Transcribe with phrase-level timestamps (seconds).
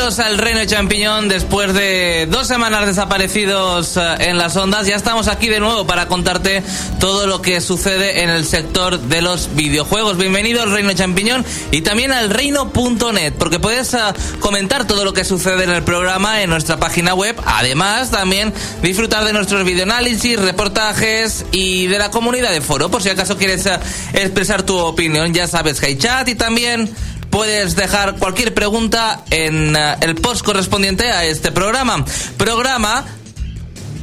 [0.00, 1.28] Bienvenidos al Reino Champiñón.
[1.28, 6.08] Después de dos semanas desaparecidos eh, en las ondas, ya estamos aquí de nuevo para
[6.08, 6.62] contarte
[6.98, 10.16] todo lo que sucede en el sector de los videojuegos.
[10.16, 13.98] Bienvenido al Reino Champiñón y también al reino.net, porque puedes eh,
[14.38, 17.36] comentar todo lo que sucede en el programa en nuestra página web.
[17.44, 22.90] Además, también disfrutar de nuestros videoanálisis, reportajes y de la comunidad de foro.
[22.90, 23.78] Por si acaso quieres eh,
[24.14, 26.90] expresar tu opinión, ya sabes que hay chat y también
[27.30, 32.04] puedes dejar cualquier pregunta en eh, el post correspondiente a este programa.
[32.36, 33.04] Programa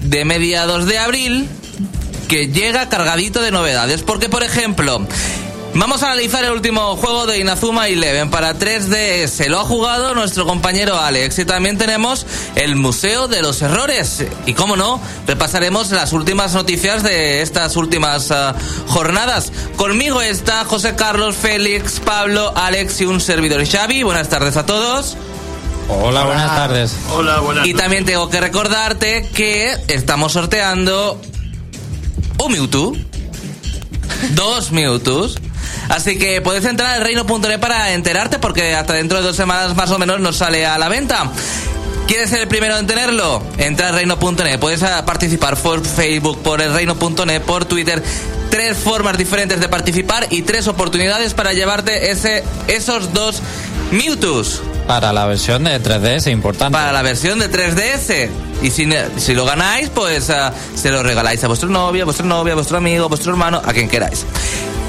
[0.04, 1.48] de mediados de abril
[2.28, 4.04] que llega cargadito de novedades.
[4.04, 5.06] Porque, por ejemplo,
[5.80, 9.48] Vamos a analizar el último juego de Inazuma Eleven para 3DS.
[9.48, 11.38] Lo ha jugado nuestro compañero Alex.
[11.38, 14.26] Y también tenemos el Museo de los Errores.
[14.48, 18.56] Y como no, repasaremos las últimas noticias de estas últimas uh,
[18.88, 19.52] jornadas.
[19.76, 24.02] Conmigo está José Carlos, Félix, Pablo, Alex y un servidor Xavi.
[24.02, 25.16] Buenas tardes a todos.
[25.90, 26.96] Hola, buenas tardes.
[27.12, 31.22] Hola, buenas Y también tengo que recordarte que estamos sorteando
[32.40, 32.94] un Mewtwo.
[34.32, 35.38] Dos Mewtwo's.
[35.90, 39.92] Así que puedes entrar al reino.net para enterarte porque hasta dentro de dos semanas más
[39.92, 41.32] o menos nos sale a la venta.
[42.08, 43.44] ¿Quieres ser el primero en tenerlo?
[43.58, 44.60] Entra al reino.net.
[44.60, 48.02] Puedes ah, participar por Facebook, por el reino.net, por Twitter.
[48.50, 53.42] Tres formas diferentes de participar y tres oportunidades para llevarte ese, esos dos
[53.92, 54.62] Mewtwo's.
[54.88, 56.72] Para la versión de 3DS, importante.
[56.72, 58.30] Para la versión de 3DS.
[58.62, 58.88] Y si,
[59.18, 62.56] si lo ganáis, pues uh, se lo regaláis a vuestro novio, a vuestra novia, a
[62.56, 64.26] vuestro amigo, a vuestro hermano, a quien queráis.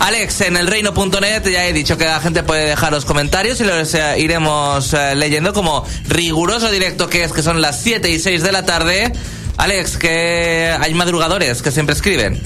[0.00, 3.64] Alex, en el reino.net ya he dicho que la gente puede dejar los comentarios y
[3.64, 8.20] los uh, iremos uh, leyendo como riguroso directo que es, que son las 7 y
[8.20, 9.12] 6 de la tarde.
[9.56, 12.40] Alex, que hay madrugadores que siempre escriben.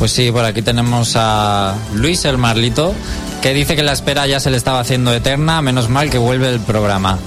[0.00, 2.94] Pues sí, por aquí tenemos a Luis el Marlito,
[3.42, 6.48] que dice que la espera ya se le estaba haciendo eterna, menos mal que vuelve
[6.48, 7.18] el programa.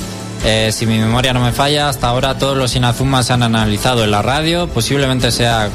[0.46, 4.03] Eh, si mi memoria no me falla, hasta ahora todos los Inazumas se han analizado
[4.03, 5.69] en la radio, posiblemente sea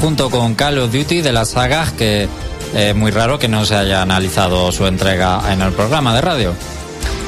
[0.00, 2.28] junto con Call of Duty de las sagas que es
[2.74, 6.54] eh, muy raro que no se haya analizado su entrega en el programa de radio.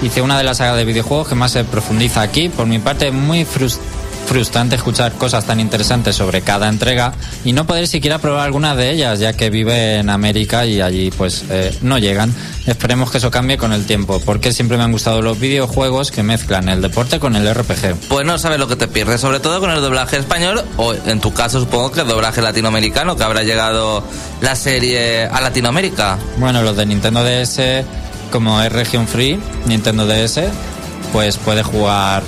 [0.03, 3.10] Hice una de las sagas de videojuegos que más se profundiza aquí, por mi parte
[3.12, 3.95] muy frustrante
[4.26, 7.12] frustrante escuchar cosas tan interesantes sobre cada entrega
[7.44, 11.10] y no poder siquiera probar alguna de ellas, ya que vive en América y allí
[11.10, 12.34] pues eh, no llegan.
[12.66, 16.22] Esperemos que eso cambie con el tiempo, porque siempre me han gustado los videojuegos que
[16.22, 18.09] mezclan el deporte con el RPG.
[18.09, 21.20] Pues no sabes lo que te pierdes, sobre todo con el doblaje español o en
[21.20, 24.03] tu caso supongo que el doblaje latinoamericano, que habrá llegado
[24.41, 26.19] la serie a Latinoamérica.
[26.38, 27.84] Bueno, los de Nintendo DS,
[28.32, 30.41] como es región free, Nintendo DS,
[31.12, 32.24] pues puede jugar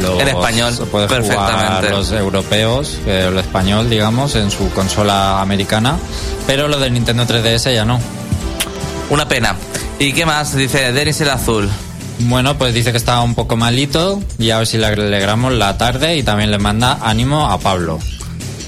[0.00, 1.90] los, en español puede perfectamente.
[1.90, 5.96] los europeos, eh, el español, digamos, en su consola americana,
[6.46, 8.00] pero lo del Nintendo 3DS ya no.
[9.10, 9.56] Una pena.
[9.98, 10.56] ¿Y qué más?
[10.56, 11.68] Dice Denis el Azul.
[12.20, 15.76] Bueno, pues dice que está un poco malito y a ver si le alegramos la
[15.76, 17.98] tarde y también le manda ánimo a Pablo.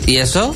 [0.06, 0.54] ¿Y eso?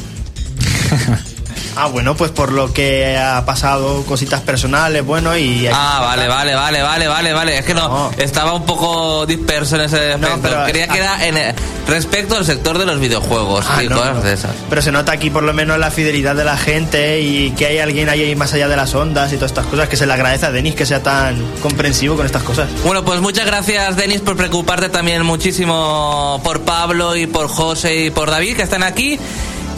[1.76, 5.68] Ah, bueno, pues por lo que ha pasado, cositas personales, bueno, y...
[5.72, 7.58] Ah, vale, vale, vale, vale, vale, vale.
[7.58, 8.10] Es que no, no.
[8.18, 10.36] estaba un poco disperso en ese aspecto.
[10.36, 11.54] No, pero, Quería que era en el,
[11.86, 14.50] respecto al sector de los videojuegos ah, y no, cosas de esas.
[14.68, 17.78] Pero se nota aquí por lo menos la fidelidad de la gente y que hay
[17.78, 20.46] alguien ahí más allá de las ondas y todas estas cosas, que se le agradece
[20.46, 22.68] a Denis que sea tan comprensivo con estas cosas.
[22.84, 28.10] Bueno, pues muchas gracias, Denis, por preocuparte también muchísimo por Pablo y por José y
[28.10, 29.18] por David, que están aquí.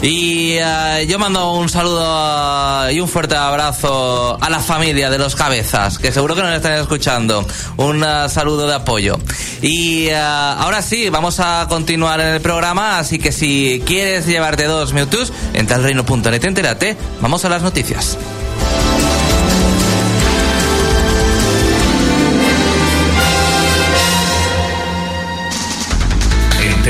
[0.03, 5.17] Y uh, yo mando un saludo uh, y un fuerte abrazo a la familia de
[5.17, 7.47] los cabezas, que seguro que nos están escuchando.
[7.77, 9.17] Un uh, saludo de apoyo.
[9.61, 14.91] Y ahora sí, vamos a continuar en el programa, así que si quieres llevarte dos
[14.91, 16.97] Mewtwo's, entra al reino.net, entérate.
[17.21, 18.17] Vamos a las noticias.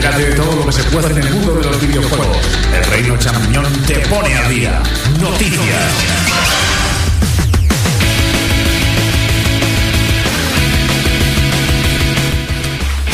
[0.03, 2.37] Entérate de todo lo que se puede en el mundo de los videojuegos.
[2.75, 4.83] El Reino Champiñón te pone a día.
[5.21, 5.93] Noticias.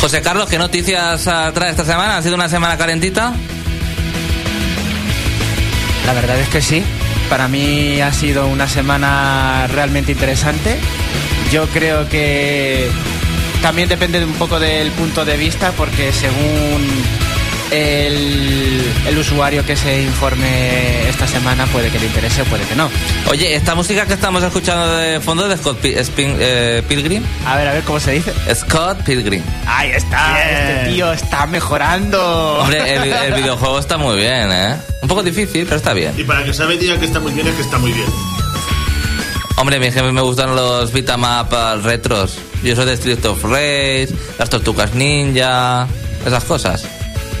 [0.00, 1.22] José Carlos, ¿qué noticias
[1.54, 2.16] trae esta semana?
[2.16, 3.34] ¿Ha sido una semana calentita?
[6.06, 6.82] La verdad es que sí.
[7.28, 10.76] Para mí ha sido una semana realmente interesante.
[11.52, 12.90] Yo creo que
[13.62, 16.88] también depende un poco del punto de vista porque según
[17.70, 22.74] el, el, usuario que se informe esta semana puede que le interese o puede que
[22.74, 22.90] no.
[23.30, 27.22] Oye, esta música que estamos escuchando de fondo es de Scott P Spin eh, Pilgrim.
[27.46, 28.32] A ver, a ver cómo se dice.
[28.54, 29.42] Scott Pilgrim.
[29.66, 30.48] Ahí está, bien.
[30.48, 32.60] este tío está mejorando.
[32.60, 34.76] Hombre, el, el, videojuego está muy bien, ¿eh?
[35.02, 36.12] Un poco difícil, pero está bien.
[36.16, 38.08] Y para que sabe diga que está muy bien es que está muy bien.
[39.56, 42.38] Hombre, a mí me gustan los beat'em up retros.
[42.62, 44.08] Yo soy de Street of Rage,
[44.38, 45.86] las Tortugas Ninja,
[46.26, 46.84] esas cosas.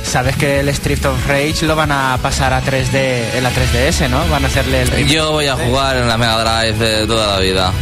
[0.02, 4.08] Sabes que el Street of Rage lo van a pasar a 3D en la 3DS,
[4.08, 4.26] ¿no?
[4.28, 5.12] Van a hacerle el remake.
[5.12, 7.72] Yo voy a jugar en la Mega Drive de toda la vida.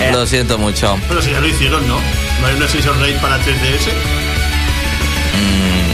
[0.00, 0.10] Eh.
[0.12, 0.98] Lo siento mucho.
[1.08, 1.94] Pero si ya lo hicieron, ¿no?
[2.40, 3.88] ¿No hay una Season Raid para 3DS?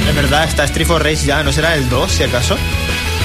[0.08, 2.56] Es verdad, está Street for Race ya, ¿no será el 2 si acaso?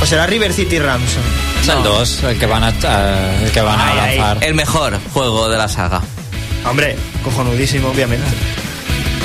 [0.02, 1.24] ¿O será River City Ransom?
[1.62, 4.18] Es el 2 el que van a, eh, el que van a Ay, ay.
[4.20, 4.44] lanzar.
[4.44, 6.02] El mejor juego de la saga.
[6.66, 8.26] Hombre, cojonudísimo, obviamente.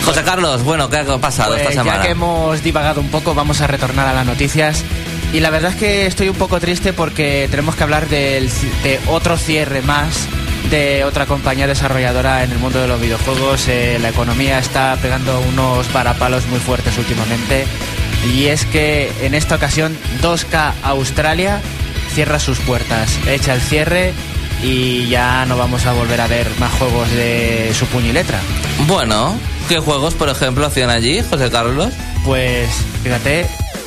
[0.05, 1.99] José Carlos, bueno, ¿qué ha pasado Pues esta semana?
[1.99, 4.85] ya que hemos divagado un poco, vamos a retornar a las noticias.
[5.33, 8.51] Y la verdad es que estoy un poco triste porque tenemos que hablar del,
[8.83, 10.27] de otro cierre más
[10.69, 13.67] de otra compañía desarrolladora en el mundo de los videojuegos.
[13.69, 17.65] Eh, la economía está pegando unos parapalos muy fuertes últimamente.
[18.35, 21.61] Y es que en esta ocasión 2K Australia
[22.15, 24.13] cierra sus puertas, echa el cierre
[24.63, 28.41] y ya no vamos a volver a ver más juegos de su puño y letra.
[28.87, 29.37] Bueno,
[29.69, 31.93] ¿qué juegos, por ejemplo, hacían allí, José Carlos?
[32.25, 32.69] Pues
[33.03, 33.47] fíjate,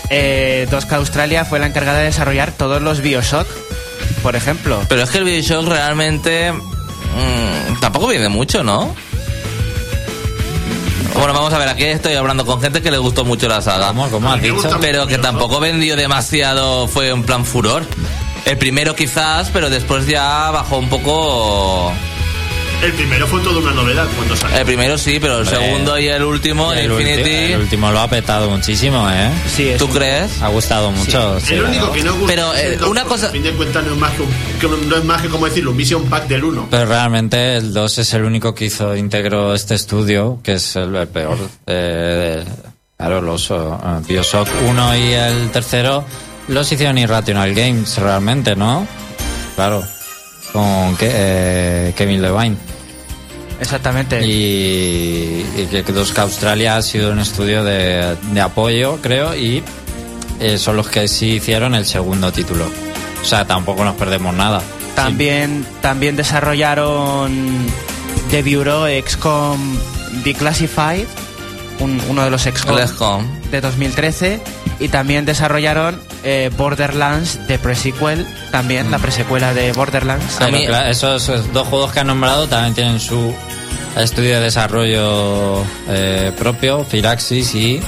[0.09, 3.47] eh, 2K Australia fue la encargada de desarrollar todos los Bioshock,
[4.21, 4.81] por ejemplo.
[4.89, 8.95] Pero es que el Bioshock realmente mm, tampoco viene mucho, ¿no?
[11.13, 13.89] Bueno, vamos a ver, aquí estoy hablando con gente que le gustó mucho la saga.
[13.89, 14.77] ¿Cómo, cómo A has dicho?
[14.81, 17.85] Pero que tampoco vendió demasiado, fue en plan furor.
[18.45, 21.93] El primero quizás, pero después ya bajó un poco...
[22.83, 24.57] El primero fue toda una novedad cuando salió.
[24.57, 25.55] El primero sí, pero el Hombre.
[25.57, 27.53] segundo y el último, Y el el, ulti- Infinity...
[27.53, 29.29] el último lo ha petado muchísimo, ¿eh?
[29.55, 30.41] Sí, es ¿Tú un- crees?
[30.41, 31.39] Ha gustado mucho.
[31.39, 31.91] sí, el único ¿no?
[31.93, 33.97] que no gusta Pero, es el eh, una cosa- A fin de cuentas no es
[33.97, 34.11] más
[34.59, 36.67] que, un- no es más que como decirlo, un Mission Pack del 1.
[36.69, 40.93] Pero realmente el 2 es el único que hizo íntegro este estudio, que es el,
[40.93, 41.37] el peor.
[41.65, 42.43] Eh,
[42.97, 43.55] claro, los eh,
[44.05, 46.03] Bioshock 1 y el tercero
[46.47, 48.87] los hicieron Irrational Games realmente, ¿no?
[49.55, 49.83] Claro.
[50.51, 52.55] Con Ke- eh, Kevin Levine.
[53.59, 54.25] Exactamente.
[54.25, 59.63] Y, y que 2K Australia ha sido un estudio de, de apoyo, creo, y
[60.39, 62.65] eh, son los que sí hicieron el segundo título.
[63.21, 64.61] O sea, tampoco nos perdemos nada.
[64.95, 67.31] También, también desarrollaron
[68.29, 69.59] The Bureau XCOM
[70.23, 71.05] Declassified,
[71.79, 72.75] un- uno de los XCOM.
[73.49, 74.41] de 2013.
[74.79, 80.35] Y también desarrollaron eh, Borderlands de Presequel, también la presecuela de Borderlands.
[80.37, 83.33] A Pero mí- claro, esos dos juegos que han nombrado también tienen su
[83.97, 87.81] estudio de desarrollo eh, propio, Firaxis, y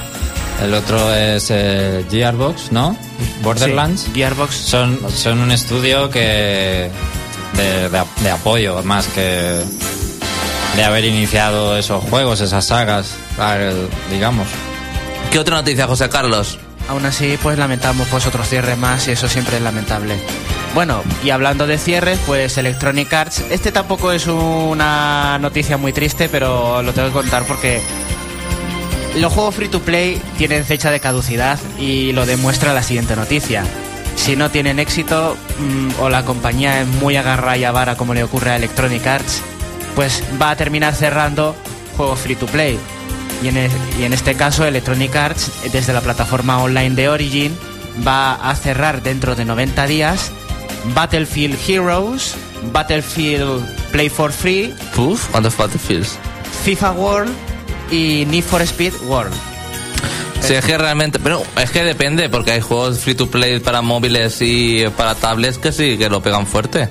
[0.62, 2.96] el otro es eh, Gearbox, ¿no?
[3.42, 4.02] Borderlands.
[4.02, 4.54] Sí, Gearbox.
[4.54, 6.90] Son, son un estudio que
[7.54, 9.60] de, de- de apoyo, más que
[10.76, 13.14] de haber iniciado esos juegos, esas sagas,
[14.10, 14.46] digamos.
[15.32, 16.58] ¿Qué otra noticia, José Carlos?
[16.88, 20.16] Aún así, pues lamentamos pues otro cierre más y eso siempre es lamentable.
[20.74, 26.28] Bueno, y hablando de cierres, pues Electronic Arts, este tampoco es una noticia muy triste,
[26.28, 27.80] pero lo tengo que contar porque
[29.16, 33.64] los juegos free to play tienen fecha de caducidad y lo demuestra la siguiente noticia.
[34.14, 38.22] Si no tienen éxito mm, o la compañía es muy agarra y avara como le
[38.22, 39.42] ocurre a Electronic Arts,
[39.94, 41.56] pues va a terminar cerrando
[41.96, 42.78] juegos free to play.
[43.42, 47.56] Y en, y en este caso Electronic Arts, desde la plataforma online de Origin,
[48.06, 50.32] va a cerrar dentro de 90 días
[50.94, 52.34] Battlefield Heroes,
[52.72, 56.18] Battlefield Play for Free, Puf, ¿cuántos Battlefields?
[56.64, 57.32] FIFA World
[57.90, 59.34] y Need for Speed World.
[60.40, 63.82] Sí, es que realmente, pero es que depende, porque hay juegos free to play para
[63.82, 66.88] móviles y para tablets que sí que lo pegan fuerte.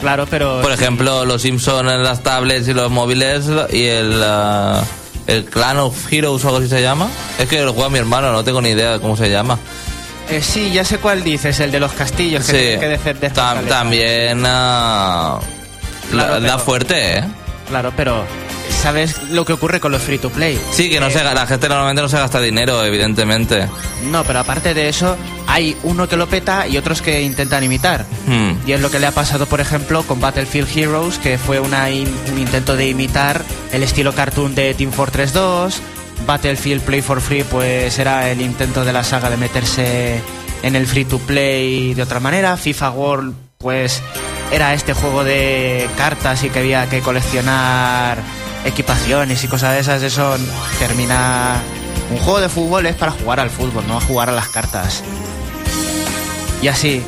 [0.00, 0.60] Claro, pero...
[0.60, 4.82] Por ejemplo, los Simpsons en las tablets y los móviles y el, ah,
[5.26, 7.08] el Clan of Heroes o algo así se llama.
[7.38, 9.58] Es que lo juega mi hermano, no tengo ni idea de cómo se llama.
[10.30, 13.32] Eh, sí, ya sé cuál dices, el de los castillos, que Sí, tienes que defender
[13.34, 15.40] tam- también Claro,
[16.12, 17.24] la- da pero- fuerte, ¿eh?
[17.68, 18.24] Claro, pero
[18.70, 20.60] ¿sabes lo que ocurre con los free to play?
[20.72, 23.68] Sí, que no Eh, se, la gente normalmente no se gasta dinero, evidentemente.
[24.10, 25.16] No, pero aparte de eso,
[25.46, 28.04] hay uno que lo peta y otros que intentan imitar.
[28.26, 28.52] Hmm.
[28.66, 31.90] Y es lo que le ha pasado, por ejemplo, con Battlefield Heroes, que fue una
[31.90, 33.42] in- un intento de imitar
[33.72, 35.80] el estilo cartoon de Team Fortress 2.
[36.26, 40.20] Battlefield Play for Free, pues era el intento de la saga de meterse
[40.62, 42.56] en el free to play de otra manera.
[42.56, 44.00] FIFA World, pues
[44.52, 48.18] era este juego de cartas y que había que coleccionar
[48.64, 50.02] equipaciones y cosas de esas.
[50.02, 50.36] Eso
[50.78, 51.56] termina.
[52.10, 55.02] Un juego de fútbol es para jugar al fútbol, no a jugar a las cartas.
[56.60, 57.02] Y así.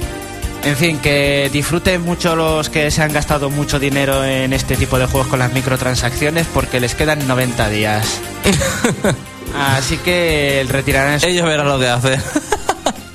[0.64, 4.98] En fin, que disfruten mucho los que se han gastado mucho dinero en este tipo
[4.98, 8.06] de juegos con las microtransacciones porque les quedan 90 días.
[9.76, 12.22] Así que retirarán su- Ellos verán lo que hacen.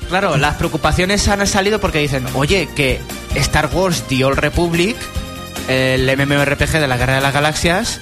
[0.09, 2.99] Claro, las preocupaciones han salido porque dicen, oye, que
[3.35, 4.95] Star Wars The Old Republic,
[5.67, 7.99] el MMORPG de la Guerra de las Galaxias,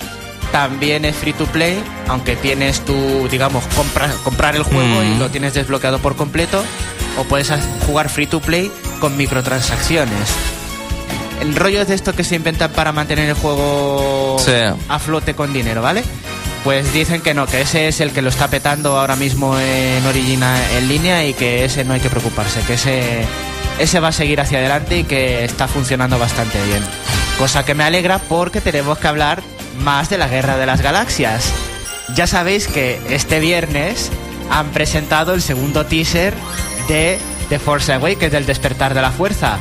[0.52, 5.14] también es free to play, aunque tienes tu, digamos, compra- comprar el juego Mm.
[5.16, 6.64] y lo tienes desbloqueado por completo,
[7.18, 7.52] o puedes
[7.86, 10.30] jugar free to play con microtransacciones.
[11.42, 14.52] El rollo es de esto que se inventan para mantener el juego Sí.
[14.90, 16.04] a flote con dinero, ¿vale?
[16.64, 20.06] Pues dicen que no, que ese es el que lo está petando ahora mismo en
[20.06, 23.24] Origina en línea y que ese no hay que preocuparse, que ese,
[23.80, 26.84] ese va a seguir hacia adelante y que está funcionando bastante bien.
[27.38, 29.44] Cosa que me alegra porque tenemos que hablar
[29.78, 31.52] más de la Guerra de las Galaxias.
[32.16, 34.10] Ya sabéis que este viernes
[34.50, 36.34] han presentado el segundo teaser
[36.88, 37.20] de
[37.50, 39.58] The Force Awakens, del despertar de la fuerza.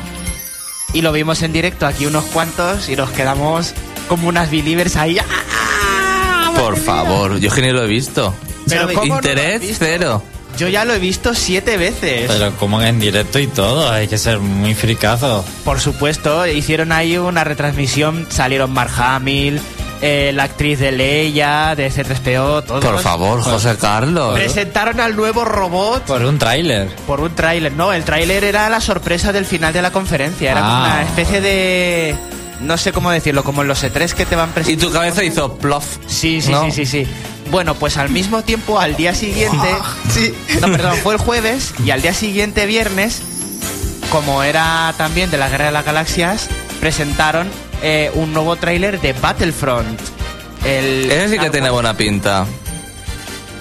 [0.93, 3.73] Y lo vimos en directo aquí unos cuantos y nos quedamos
[4.07, 5.17] como unas believers ahí.
[5.19, 6.51] ¡Ah!
[6.55, 6.85] Por ¡Madre mía!
[6.85, 8.33] favor, yo que ni lo he visto.
[8.67, 9.85] Pero ¿cómo no Interés visto?
[9.85, 10.23] cero.
[10.57, 12.31] Yo ya lo he visto siete veces.
[12.31, 15.45] Pero como en directo y todo, hay que ser muy fricazo.
[15.63, 19.61] Por supuesto, hicieron ahí una retransmisión, salieron Mark Hamill,
[20.01, 22.83] eh, la actriz de Leia, de C3PO, todos.
[22.85, 24.35] Por favor, José Carlos.
[24.37, 26.87] Presentaron al nuevo robot Por un tráiler.
[27.07, 27.71] por un tráiler.
[27.73, 30.51] No, el tráiler era la sorpresa del final de la conferencia.
[30.51, 30.91] Era como Ah.
[30.93, 32.15] una especie de...
[32.61, 34.87] No sé cómo decirlo, como en los E3 que te van Y presentando.
[34.87, 35.85] tu cabeza hizo plof.
[36.07, 36.65] Sí, sí, ¿no?
[36.65, 37.07] sí, sí, sí.
[37.51, 39.67] Bueno, pues al mismo tiempo, al día siguiente...
[40.09, 40.33] sí.
[40.61, 43.21] No, perdón, fue el jueves y al día siguiente, viernes,
[44.11, 46.47] como era también de la Guerra de las Galaxias,
[46.79, 47.47] presentaron
[47.81, 49.99] eh, un nuevo tráiler de Battlefront.
[50.65, 52.45] El Ese sí que tiene buena pinta.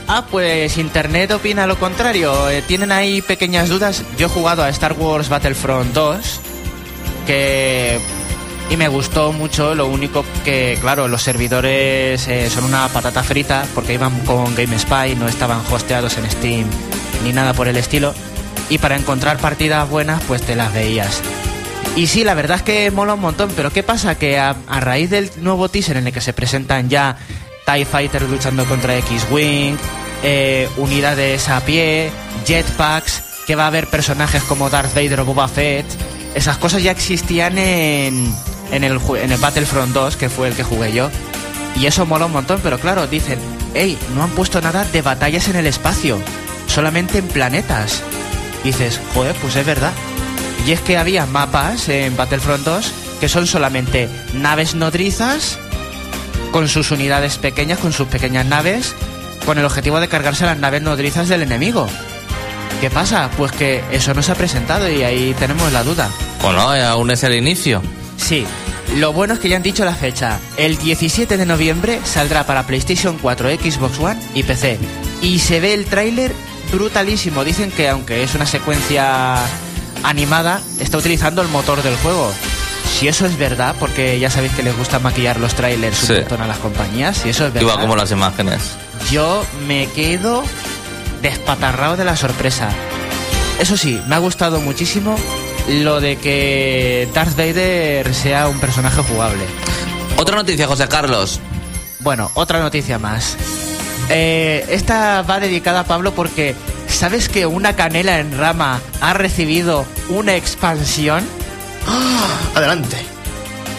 [0.08, 2.48] Ah, pues Internet opina lo contrario.
[2.48, 4.04] Eh, tienen ahí pequeñas dudas.
[4.16, 6.40] Yo he jugado a Star Wars Battlefront 2,
[7.26, 7.98] que...
[8.68, 13.64] Y me gustó mucho, lo único que, claro, los servidores eh, son una patata frita
[13.76, 16.66] porque iban con GameSpy, no estaban hosteados en Steam
[17.22, 18.12] ni nada por el estilo.
[18.68, 21.22] Y para encontrar partidas buenas, pues te las veías.
[21.96, 24.16] Y sí, la verdad es que mola un montón, pero ¿qué pasa?
[24.16, 27.16] Que a, raíz del nuevo teaser en el que se presentan ya
[27.64, 29.76] TIE Fighters luchando contra X-Wing,
[30.22, 32.10] eh, unidades a pie,
[32.46, 35.86] jetpacks, que va a haber personajes como Darth Vader o Boba Fett,
[36.34, 38.30] esas cosas ya existían en,
[38.72, 41.08] en, el, en el Battlefront 2, que fue el que jugué yo.
[41.80, 43.38] Y eso mola un montón, pero claro, dicen,
[43.72, 46.18] hey, no han puesto nada de batallas en el espacio,
[46.66, 48.02] solamente en planetas.
[48.64, 49.92] Dices, joder, pues es verdad.
[50.66, 55.58] Y es que había mapas en Battlefront 2 que son solamente naves nodrizas
[56.50, 58.94] con sus unidades pequeñas, con sus pequeñas naves,
[59.44, 61.88] con el objetivo de cargarse las naves nodrizas del enemigo.
[62.80, 63.30] ¿Qué pasa?
[63.36, 66.10] Pues que eso no se ha presentado y ahí tenemos la duda.
[66.42, 67.80] Bueno, eh, aún es el inicio.
[68.16, 68.44] Sí,
[68.96, 70.38] lo bueno es que ya han dicho la fecha.
[70.56, 74.78] El 17 de noviembre saldrá para PlayStation 4, Xbox One y PC.
[75.22, 76.32] Y se ve el tráiler
[76.72, 77.44] brutalísimo.
[77.44, 79.36] Dicen que aunque es una secuencia
[80.02, 82.32] animada, está utilizando el motor del juego.
[82.98, 86.12] Si eso es verdad, porque ya sabéis que les gusta maquillar los trailers Sí.
[86.12, 88.60] un montón a las compañías, si eso es verdad, Igual como las imágenes.
[89.10, 90.42] yo me quedo
[91.22, 92.68] despatarrado de la sorpresa.
[93.58, 95.16] Eso sí, me ha gustado muchísimo
[95.68, 99.44] lo de que Darth Vader sea un personaje jugable.
[100.16, 101.40] Otra noticia, José Carlos.
[102.00, 103.36] Bueno, otra noticia más.
[104.08, 106.54] Eh, esta va dedicada a Pablo porque
[106.96, 111.22] ¿sabes que una canela en rama ha recibido una expansión?
[112.54, 112.96] Adelante.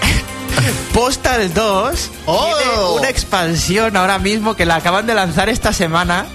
[0.93, 2.53] Postal 2 ¡Oh!
[2.57, 6.27] tiene una expansión ahora mismo que la acaban de lanzar esta semana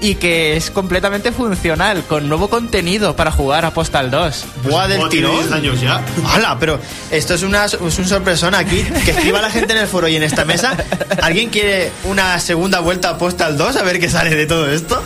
[0.00, 4.44] y que es completamente funcional, con nuevo contenido para jugar a Postal 2.
[4.64, 5.40] Buah del tirón.
[5.40, 6.04] 10 años ya.
[6.32, 6.56] ¡Hala!
[6.60, 6.78] Pero
[7.10, 8.82] esto es, una, es un sorpresón aquí.
[9.04, 10.76] Que escriba la gente en el foro y en esta mesa.
[11.20, 15.02] ¿Alguien quiere una segunda vuelta a Postal 2 a ver qué sale de todo esto?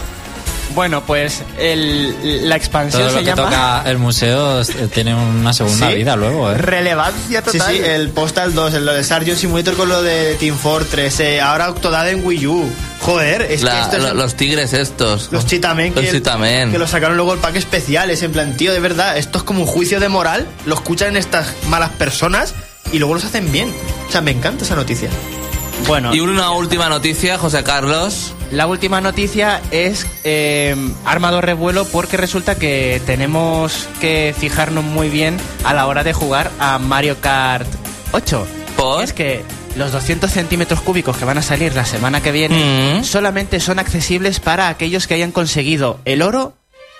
[0.76, 5.14] Bueno, pues el- la expansión Todo lo se que llama toca el museo eh, tiene
[5.14, 5.94] una segunda ¿Sí?
[5.96, 6.58] vida luego, ¿eh?
[6.58, 7.74] Relevancia Sí, Total.
[7.74, 11.40] sí, el Postal 2, el, lo de Sargent Simulator con lo de Team Fortress, eh,
[11.40, 12.70] ahora Octodad en Wii U.
[13.00, 15.28] Joder, es La- que esto es lo- los tigres estos.
[15.32, 16.70] los Chitamen Los que, Chitamen.
[16.70, 19.44] que lo sacaron luego el pack especial, es en plan, tío, de verdad, esto es
[19.44, 22.54] como un juicio de moral, lo escuchan estas malas personas
[22.92, 23.72] y luego los hacen bien.
[24.08, 25.08] O sea, me encanta esa noticia.
[25.86, 28.32] Bueno, Y una última noticia, José Carlos.
[28.52, 35.36] La última noticia es eh, armado revuelo porque resulta que tenemos que fijarnos muy bien
[35.64, 37.66] a la hora de jugar a Mario Kart
[38.12, 38.46] 8.
[38.76, 39.02] ¿Por?
[39.02, 39.42] Es que
[39.74, 43.04] los 200 centímetros cúbicos que van a salir la semana que viene Mm.
[43.04, 46.54] solamente son accesibles para aquellos que hayan conseguido el oro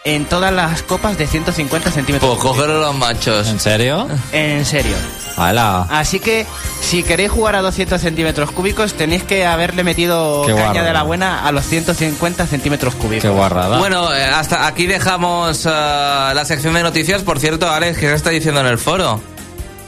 [0.07, 3.49] en todas las copas de 150 centímetros Pues coger los machos.
[3.49, 4.07] ¿En serio?
[4.33, 4.95] En serio.
[5.37, 5.87] ¡Hala!
[5.91, 6.47] Así que
[6.81, 10.87] si queréis jugar a 200 centímetros cúbicos tenéis que haberle metido Qué caña guarrada.
[10.87, 13.23] de la buena a los 150 centímetros cúbicos.
[13.23, 13.79] ¡Qué guarrada!
[13.79, 17.23] Bueno, eh, hasta aquí dejamos eh, la sección de noticias.
[17.23, 19.21] Por cierto, Alex, ¿qué se está diciendo en el foro?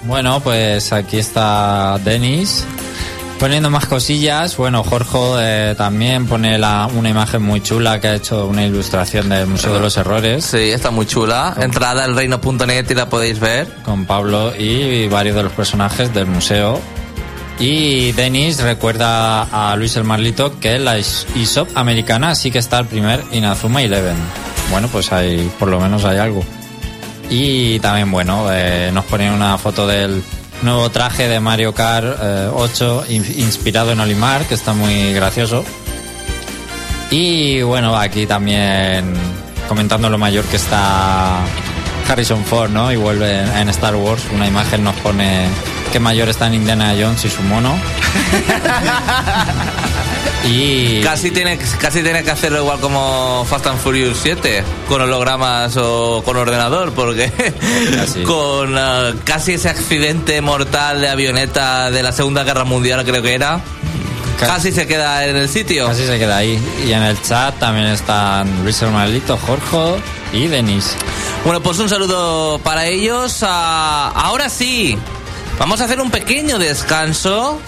[0.03, 2.65] Bueno, pues aquí está Denis
[3.39, 8.15] Poniendo más cosillas, bueno, Jorge eh, también pone la, una imagen muy chula que ha
[8.17, 10.45] hecho una ilustración del Museo de los Errores.
[10.45, 11.55] Sí, está muy chula.
[11.57, 13.69] Entrada al reino.net y la podéis ver.
[13.85, 16.81] Con Pablo y varios de los personajes del museo.
[17.61, 22.87] Y Denis recuerda a Luis el Marlito que la ISOP americana sí que está el
[22.87, 24.17] primer Inazuma Eleven.
[24.73, 26.45] Bueno, pues hay, por lo menos hay algo.
[27.31, 30.23] Y también, bueno, eh, nos pone una foto del
[30.63, 32.19] nuevo traje de Mario Kart
[32.53, 35.65] 8 eh, inspirado en Olimar, que está muy gracioso.
[37.11, 39.15] Y bueno, aquí también
[39.69, 41.39] comentando lo mayor que está
[42.09, 42.93] Harrison Ford, ¿no?
[42.93, 44.23] Y vuelve en Star Wars.
[44.35, 45.49] Una imagen nos pone
[45.93, 47.75] que mayor está en Indiana Jones y su mono.
[50.45, 55.77] y casi tiene casi tiene que hacerlo igual como Fast and Furious 7 con hologramas
[55.77, 57.33] o con ordenador porque
[58.25, 63.35] con uh, casi ese accidente mortal de avioneta de la Segunda Guerra Mundial creo que
[63.35, 63.61] era
[64.39, 65.87] Casi, se queda en el sitio.
[65.87, 66.63] Casi se queda ahí.
[66.87, 70.01] Y en el chat también están Luis Hermanito, Jorge
[70.33, 70.95] y Denis.
[71.45, 73.41] Bueno, pues un saludo para ellos.
[73.43, 74.97] Ah, ahora sí,
[75.59, 77.61] Vamos a hacer un pequeño descanso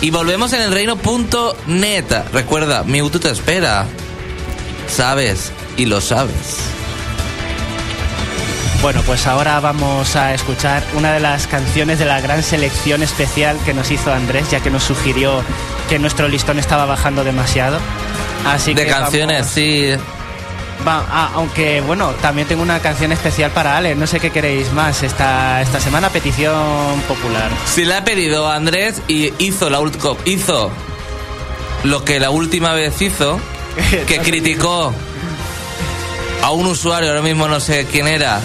[0.00, 2.04] y volvemos en el reino.net.
[2.32, 3.86] Recuerda, Mewtwo te espera.
[4.86, 6.58] Sabes y lo sabes.
[8.80, 13.58] Bueno, pues ahora vamos a escuchar una de las canciones de la gran selección especial
[13.66, 15.42] que nos hizo Andrés, ya que nos sugirió
[15.88, 17.78] que nuestro listón estaba bajando demasiado.
[18.46, 19.90] Así de canciones, sí.
[20.86, 23.94] Ah, aunque bueno, también tengo una canción especial para Ale.
[23.94, 27.50] No sé qué queréis más esta, esta semana, petición popular.
[27.66, 29.80] Si la ha pedido Andrés y hizo la
[30.24, 30.70] hizo
[31.84, 33.40] lo que la última vez hizo,
[34.06, 34.92] que criticó
[36.42, 38.40] a un usuario, ahora mismo no sé quién era,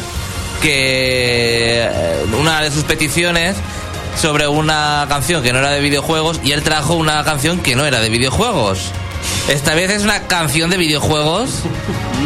[0.61, 3.55] que eh, una de sus peticiones
[4.19, 7.85] sobre una canción que no era de videojuegos y él trajo una canción que no
[7.85, 8.91] era de videojuegos.
[9.47, 11.61] Esta vez es una canción de videojuegos.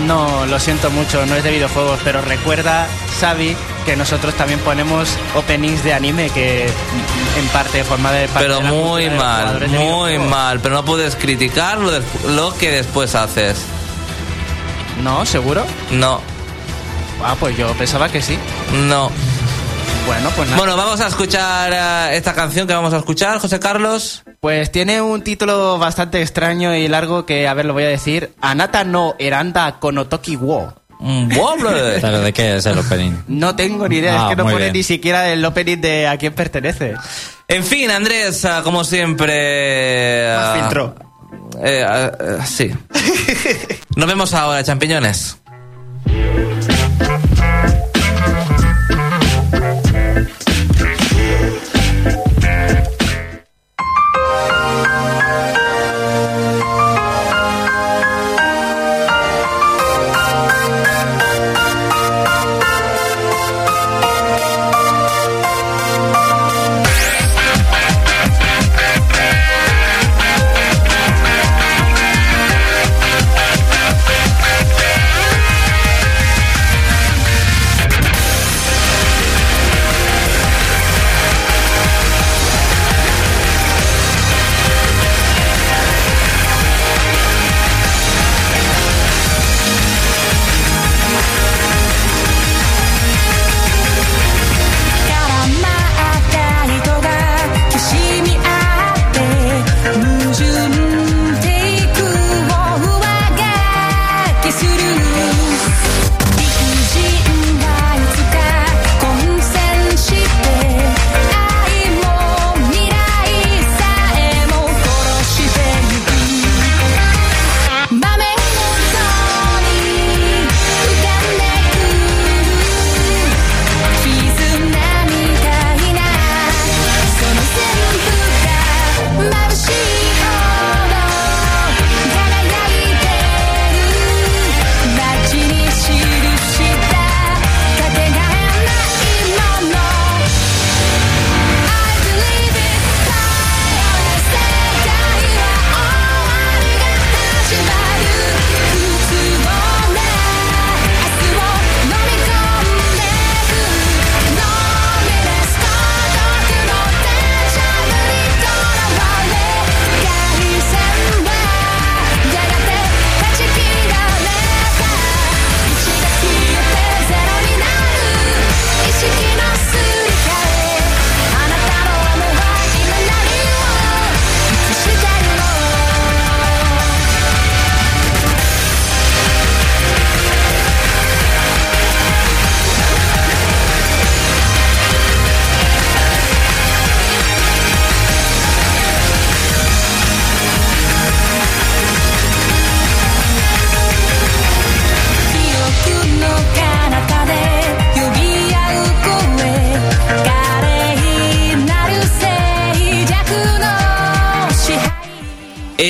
[0.05, 2.87] No, lo siento mucho, no es de videojuegos, pero recuerda,
[3.19, 8.61] Xavi, que nosotros también ponemos openings de anime que en parte forma de parte Pero
[8.61, 13.57] muy mal, muy mal, pero no puedes criticar lo, que después haces.
[15.03, 15.65] No, ¿seguro?
[15.91, 16.21] No.
[17.23, 18.37] Ah, pues yo pensaba que sí.
[18.87, 19.11] No.
[20.05, 24.23] Bueno, pues Bueno, vamos a escuchar eh, esta canción que vamos a escuchar, José Carlos.
[24.39, 28.33] Pues tiene un título bastante extraño y largo que, a ver, lo voy a decir.
[28.39, 30.73] Anata no Eranda Konotoki wo.
[30.99, 33.13] ¿Pero de qué es el opening?
[33.27, 36.17] No tengo ni idea, es ah, que no pone ni siquiera el opening de a
[36.17, 36.95] quién pertenece.
[37.47, 40.27] En fin, Andrés, ah, como siempre.
[40.35, 40.95] Más ah, filtro.
[41.61, 41.85] Eh,
[42.45, 42.71] sí.
[43.95, 45.37] Nos vemos ahora, champiñones.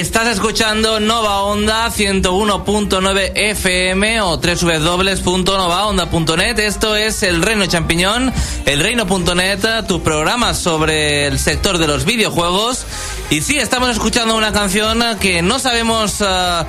[0.10, 6.58] Estás escuchando Nova Onda 101.9 FM o www.novaonda.net.
[6.58, 8.34] Esto es El Reino Champiñón,
[8.66, 12.88] elreino.net, tu programa sobre el sector de los videojuegos.
[13.30, 16.66] Y sí, estamos escuchando una canción que no sabemos uh,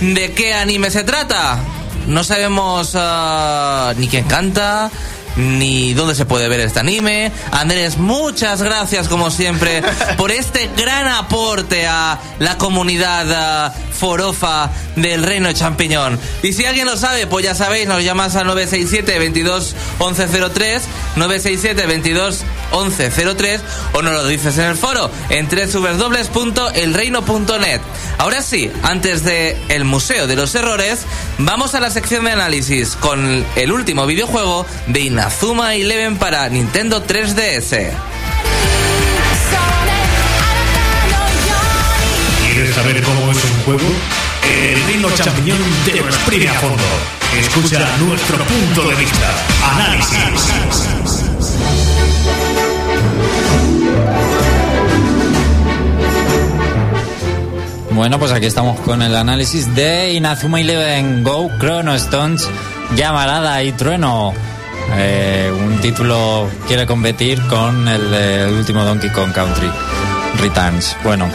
[0.00, 1.58] de qué anime se trata.
[2.06, 4.92] No sabemos uh, ni quién canta,
[5.36, 7.32] ni dónde se puede ver este anime.
[7.50, 9.82] Andrés, muchas gracias como siempre
[10.16, 16.18] por este gran aporte a la comunidad uh, forofa del Reino Champiñón.
[16.42, 20.82] Y si alguien lo sabe, pues ya sabéis, nos llamas al 967 22 1103,
[21.16, 23.60] 967 22 1103
[23.92, 27.80] o nos lo dices en el foro en www.elreino.net.
[28.18, 31.00] Ahora sí, antes de el Museo de los Errores,
[31.38, 37.02] vamos a la sección de análisis con el último videojuego de Inazuma Eleven para Nintendo
[37.02, 37.90] 3DS.
[42.52, 43.86] ¿Quieres saber cómo es un juego?
[44.46, 45.56] El reino champiñón
[45.86, 46.82] te lo exprime a fondo.
[47.40, 49.30] Escucha nuestro punto de vista.
[49.72, 50.52] Análisis.
[57.92, 62.46] Bueno, pues aquí estamos con el análisis de Inazuma Eleven Go Chrono Stones,
[62.94, 64.34] Llamarada y Trueno.
[64.96, 69.70] Eh, un título quiere competir con el, el, último Donkey Kong Country
[70.40, 70.96] Returns.
[71.02, 71.28] Bueno,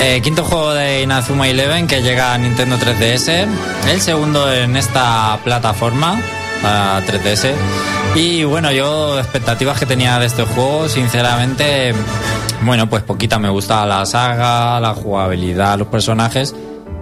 [0.00, 3.46] eh, quinto juego de Inazuma Eleven que llega a Nintendo 3DS,
[3.88, 6.18] el segundo en esta plataforma
[6.64, 7.52] a 3DS.
[8.16, 11.94] Y bueno, yo expectativas que tenía de este juego, sinceramente,
[12.62, 16.54] bueno, pues poquita me gusta la saga, la jugabilidad, los personajes.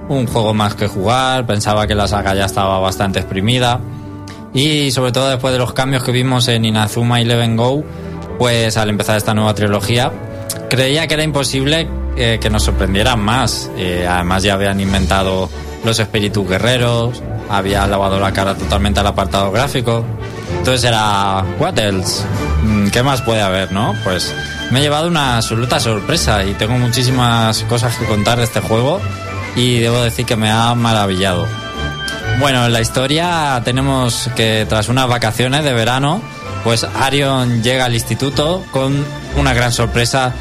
[0.08, 3.80] Un juego más que jugar, pensaba que la saga ya estaba bastante exprimida.
[4.52, 7.84] Y sobre todo después de los cambios que vimos en Inazuma Eleven Go,
[8.38, 10.12] pues al empezar esta nueva trilogía,
[10.68, 13.70] creía que era imposible eh, que nos sorprendieran más.
[13.76, 15.48] Eh, además ya habían inventado
[15.84, 20.04] los espíritus guerreros, había lavado la cara totalmente al apartado gráfico.
[20.58, 22.24] Entonces era, what else?
[22.64, 23.94] Mm, ¿Qué más puede haber, no?
[24.04, 24.34] Pues
[24.70, 29.00] me he llevado una absoluta sorpresa y tengo muchísimas cosas que contar de este juego
[29.56, 31.46] y debo decir que me ha maravillado.
[32.40, 36.22] Bueno, en la historia tenemos que tras unas vacaciones de verano,
[36.64, 39.04] pues Arion llega al instituto con
[39.36, 40.32] una gran sorpresa.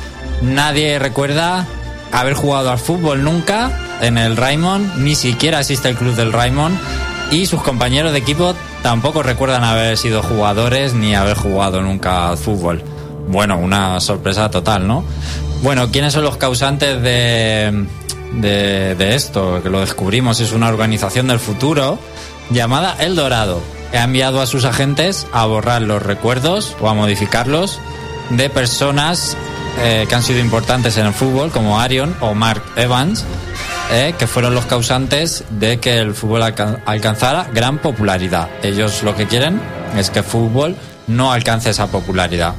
[0.41, 1.67] Nadie recuerda
[2.13, 6.79] haber jugado al fútbol nunca en el Raymond, ni siquiera asiste al club del Raymond
[7.31, 12.37] y sus compañeros de equipo tampoco recuerdan haber sido jugadores ni haber jugado nunca al
[12.37, 12.81] fútbol.
[13.27, 15.03] Bueno, una sorpresa total, ¿no?
[15.61, 17.87] Bueno, ¿quiénes son los causantes de,
[18.33, 19.61] de, esto?
[19.61, 21.99] Que lo descubrimos, es una organización del futuro
[22.49, 23.61] llamada El Dorado.
[23.93, 27.79] Ha enviado a sus agentes a borrar los recuerdos o a modificarlos
[28.29, 29.35] de personas
[29.79, 33.23] eh, que han sido importantes en el fútbol, como Arion o Mark Evans,
[33.91, 38.49] eh, que fueron los causantes de que el fútbol alca alcanzara gran popularidad.
[38.61, 39.59] Ellos lo que quieren
[39.97, 40.75] es que el fútbol
[41.07, 42.53] no alcance esa popularidad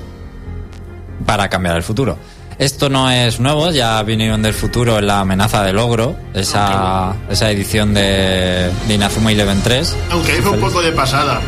[1.25, 2.19] para cambiar el futuro.
[2.61, 7.51] Esto no es nuevo, ya vinieron del futuro en la amenaza del ogro, esa, esa
[7.51, 9.97] edición de, de Inazuma Eleven 3.
[10.11, 11.41] Aunque ahí fue un poco de pasada,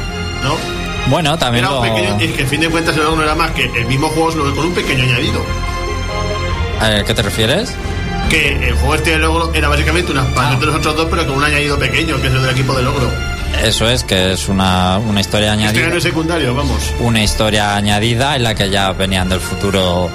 [0.42, 0.56] ¿no?
[1.10, 1.82] Bueno, también Era lo...
[1.82, 4.08] pequeño, es que a fin de cuentas el ogro no era más que el mismo
[4.08, 5.42] juego solo con un pequeño añadido.
[6.80, 7.74] ¿A qué te refieres?
[8.30, 11.26] Que el juego este del ogro era básicamente una expansión de los otros dos, pero
[11.26, 13.10] con un añadido pequeño, que es el del equipo del ogro.
[13.62, 15.86] Eso es, que es una, una historia Este añadida.
[15.88, 16.78] era el secundario, vamos.
[17.00, 20.08] una historia añadida en la que ya venían del futuro.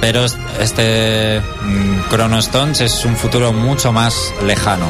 [0.00, 4.86] Pero es- este mm, Chrono Stones es un futuro mucho más lejano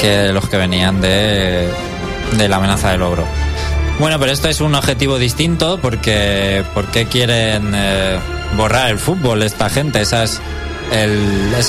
[0.00, 1.68] que los que venían de,
[2.36, 3.24] de la amenaza del ogro.
[3.98, 8.18] Bueno, pero esto es un objetivo distinto porque ¿por qué quieren eh,
[8.56, 10.02] borrar el fútbol esta gente?
[10.02, 10.38] Ese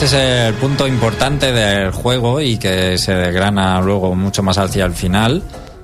[0.05, 4.93] es el punto importante del juego y que se desgrana luego mucho más hacia el
[4.93, 5.41] final.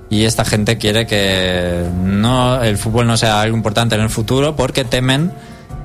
[0.09, 4.55] Y esta gente quiere que no el fútbol no sea algo importante en el futuro
[4.55, 5.31] porque temen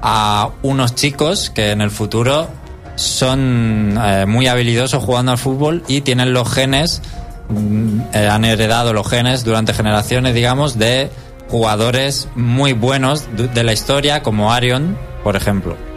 [0.03, 2.49] a unos chicos que en el futuro
[2.97, 7.01] son eh, muy habilidosos jugando al fútbol y tienen los genes,
[7.49, 11.11] mm, eh, han heredado los genes durante generaciones, digamos, de
[11.49, 15.88] jugadores muy buenos de de la historia, como Arion, por ejemplo.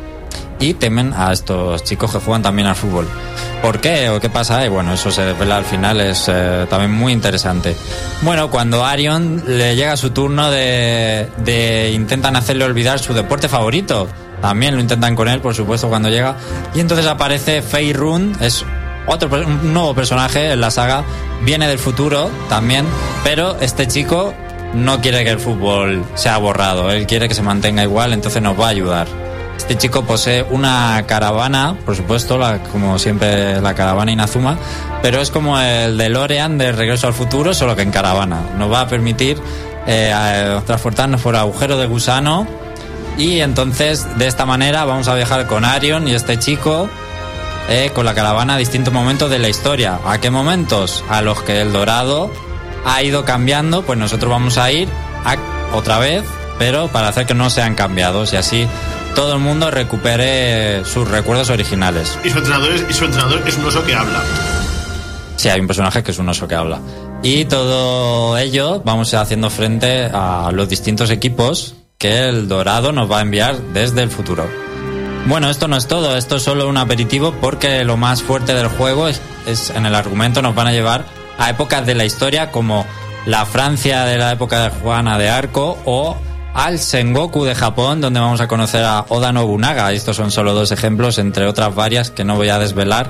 [0.62, 3.08] Y temen a estos chicos que juegan también al fútbol.
[3.62, 4.66] ¿Por qué o qué pasa?
[4.66, 7.76] Y bueno, eso se desvela al final, es eh, también muy interesante.
[8.22, 14.08] Bueno, cuando Arion le llega su turno de, intentan hacerle olvidar su deporte favorito,
[14.42, 16.38] también lo intentan con él, por supuesto, cuando llega.
[16.74, 18.64] Y entonces aparece Fei Run, es
[19.08, 21.04] otro un nuevo personaje en la saga,
[21.44, 22.86] viene del futuro también,
[23.24, 24.34] pero este chico
[24.74, 28.60] no quiere que el fútbol sea borrado, él quiere que se mantenga igual, entonces nos
[28.60, 29.21] va a ayudar.
[29.62, 32.40] Este chico posee una caravana, por supuesto,
[32.72, 34.58] como siempre la caravana Inazuma,
[35.02, 38.42] pero es como el de Lorean de Regreso al Futuro, solo que en caravana.
[38.58, 39.38] Nos va a permitir
[39.88, 42.48] eh, a- transportarnos por agujero de gusano
[43.18, 46.90] y entonces de esta manera vamos a viajar con Arion y este chico
[47.70, 50.00] eh, con la caravana a distintos momentos de la historia.
[50.06, 51.04] ¿A qué momentos?
[51.10, 52.30] A los que el Dorado
[52.86, 54.90] ha ido cambiando, pues nosotros vamos a ir
[55.74, 56.24] otra vez,
[56.60, 58.68] pero para hacer que no sean cambiados y así
[59.16, 62.18] todo el mundo recupere sus recuerdos originales.
[62.24, 64.22] Y su entrenador es, y su entrenador es un oso que habla.
[65.38, 66.80] Sí, hay un personaje que es un oso que habla.
[67.24, 73.20] Y todo ello vamos haciendo frente a los distintos equipos que el Dorado nos va
[73.20, 74.48] a enviar desde el futuro.
[75.28, 78.68] Bueno, esto no es todo, esto es solo un aperitivo porque lo más fuerte del
[78.70, 81.06] juego es, es en el argumento nos van a llevar
[81.38, 82.88] a épocas de la historia como
[83.26, 86.18] la Francia de la época de Juana de Arco o
[86.54, 89.92] al Sengoku de Japón donde vamos a conocer a Oda Nobunaga.
[89.92, 93.10] Estos son solo dos ejemplos entre otras varias que no voy a desvelar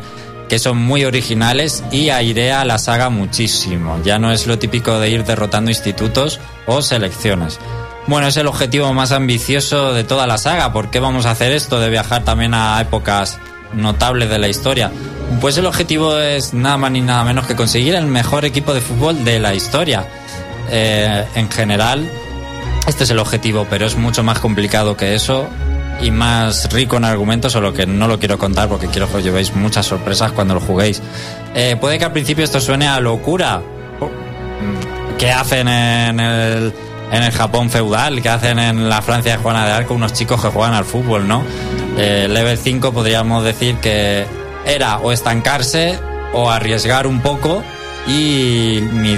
[0.51, 4.01] que son muy originales y airea la saga muchísimo.
[4.03, 7.57] Ya no es lo típico de ir derrotando institutos o selecciones.
[8.07, 10.73] Bueno, es el objetivo más ambicioso de toda la saga.
[10.73, 13.39] ¿Por qué vamos a hacer esto de viajar también a épocas
[13.73, 14.91] notables de la historia?
[15.39, 18.81] Pues el objetivo es nada más ni nada menos que conseguir el mejor equipo de
[18.81, 20.05] fútbol de la historia.
[20.69, 22.11] Eh, en general,
[22.87, 25.47] este es el objetivo, pero es mucho más complicado que eso
[26.01, 29.23] y más rico en argumentos, solo que no lo quiero contar porque quiero que os
[29.23, 31.01] llevéis muchas sorpresas cuando lo juguéis.
[31.53, 33.61] Eh, puede que al principio esto suene a locura.
[35.17, 36.73] ¿Qué hacen en el,
[37.11, 38.21] en el Japón feudal?
[38.21, 41.27] ¿Qué hacen en la Francia de Juana de Arco unos chicos que juegan al fútbol,
[41.27, 41.43] no?
[41.97, 44.25] Eh, level 5 podríamos decir que
[44.65, 45.99] era o estancarse
[46.33, 47.63] o arriesgar un poco
[48.07, 49.13] y mi,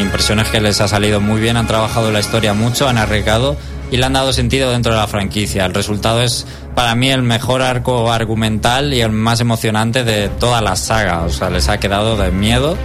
[0.00, 3.56] impresión es que les ha salido muy bien, han trabajado la historia mucho, han arriesgado
[3.90, 5.64] y le han dado sentido dentro de la franquicia.
[5.64, 10.60] El resultado es para mí el mejor arco argumental y el más emocionante de toda
[10.60, 12.76] la saga, o sea, les ha quedado de miedo.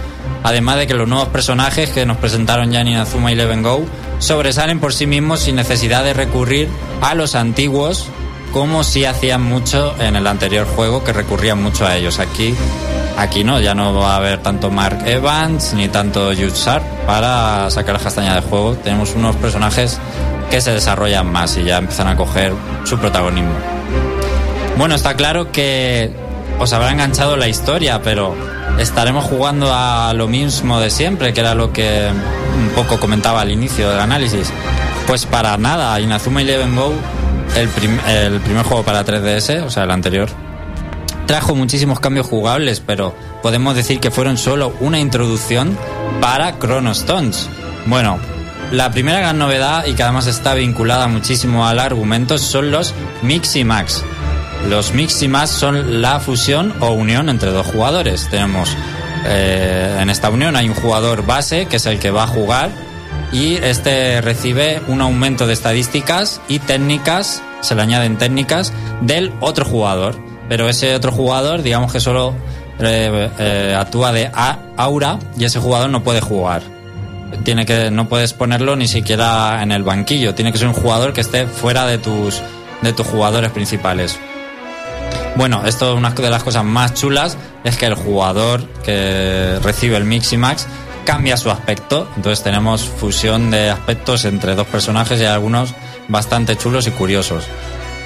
[0.42, 3.84] Además de que los nuevos personajes que nos presentaron ya en Inazuma Eleven Go
[4.20, 6.68] sobresalen por sí mismos sin necesidad de recurrir
[7.02, 8.06] a los antiguos
[8.52, 12.18] como si hacían mucho en el anterior juego que recurrían mucho a ellos.
[12.18, 12.54] Aquí
[13.20, 17.68] Aquí no, ya no va a haber tanto Mark Evans ni tanto Jude Sharp para
[17.68, 18.76] sacar la castaña de juego.
[18.76, 19.98] Tenemos unos personajes
[20.50, 22.54] que se desarrollan más y ya empiezan a coger
[22.84, 23.52] su protagonismo.
[24.78, 26.10] Bueno, está claro que
[26.58, 28.34] os habrá enganchado la historia, pero
[28.78, 32.08] estaremos jugando a lo mismo de siempre, que era lo que
[32.58, 34.50] un poco comentaba al inicio del análisis.
[35.06, 36.94] Pues para nada, Inazuma Eleven Go,
[37.54, 37.68] el,
[38.08, 40.30] el primer juego para 3DS, o sea, el anterior,
[41.30, 45.78] trajo muchísimos cambios jugables, pero podemos decir que fueron solo una introducción
[46.20, 47.48] para Chrono Stones.
[47.86, 48.18] Bueno,
[48.72, 53.54] la primera gran novedad y que además está vinculada muchísimo al argumento son los Mix
[53.54, 54.02] y Max.
[54.68, 58.28] Los Mix y Max son la fusión o unión entre dos jugadores.
[58.28, 58.76] Tenemos
[59.24, 62.70] eh, en esta unión hay un jugador base que es el que va a jugar
[63.30, 69.64] y este recibe un aumento de estadísticas y técnicas, se le añaden técnicas del otro
[69.64, 70.29] jugador.
[70.50, 72.34] Pero ese otro jugador, digamos que solo
[72.80, 76.60] eh, eh, actúa de a- aura y ese jugador no puede jugar.
[77.44, 80.34] Tiene que, no puedes ponerlo ni siquiera en el banquillo.
[80.34, 82.42] Tiene que ser un jugador que esté fuera de tus,
[82.82, 84.18] de tus jugadores principales.
[85.36, 90.04] Bueno, esto una de las cosas más chulas es que el jugador que recibe el
[90.04, 90.66] Mix y Max
[91.04, 92.08] cambia su aspecto.
[92.16, 95.72] Entonces tenemos fusión de aspectos entre dos personajes y algunos
[96.08, 97.44] bastante chulos y curiosos.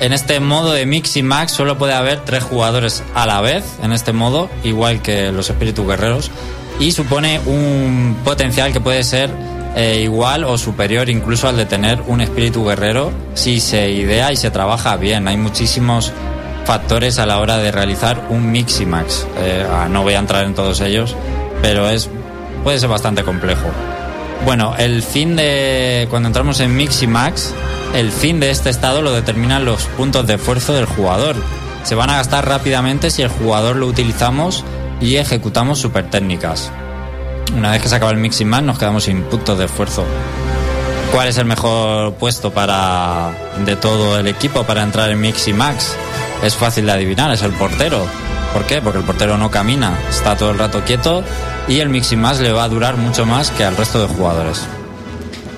[0.00, 3.64] En este modo de Mix y Max solo puede haber tres jugadores a la vez
[3.82, 6.30] en este modo, igual que los espíritus guerreros,
[6.78, 9.30] y supone un potencial que puede ser
[9.76, 14.36] eh, igual o superior incluso al de tener un espíritu guerrero si se idea y
[14.36, 15.26] se trabaja bien.
[15.28, 16.12] Hay muchísimos
[16.64, 19.26] factores a la hora de realizar un Mix y Max.
[19.38, 21.16] Eh, ah, no voy a entrar en todos ellos,
[21.62, 22.08] pero es
[22.62, 23.68] puede ser bastante complejo.
[24.44, 26.06] Bueno, el fin de.
[26.10, 27.54] Cuando entramos en Mix y Max,
[27.94, 31.36] el fin de este estado lo determinan los puntos de esfuerzo del jugador.
[31.84, 34.64] Se van a gastar rápidamente si el jugador lo utilizamos
[35.00, 36.72] y ejecutamos super técnicas.
[37.56, 40.04] Una vez que se acaba el Mix y Max, nos quedamos sin puntos de esfuerzo.
[41.12, 43.30] ¿Cuál es el mejor puesto para
[43.64, 45.94] de todo el equipo para entrar en Mix y Max?
[46.42, 48.04] Es fácil de adivinar, es el portero.
[48.52, 48.82] ¿Por qué?
[48.82, 51.22] Porque el portero no camina, está todo el rato quieto
[51.68, 54.12] y el Mix y Max le va a durar mucho más que al resto de
[54.12, 54.66] jugadores.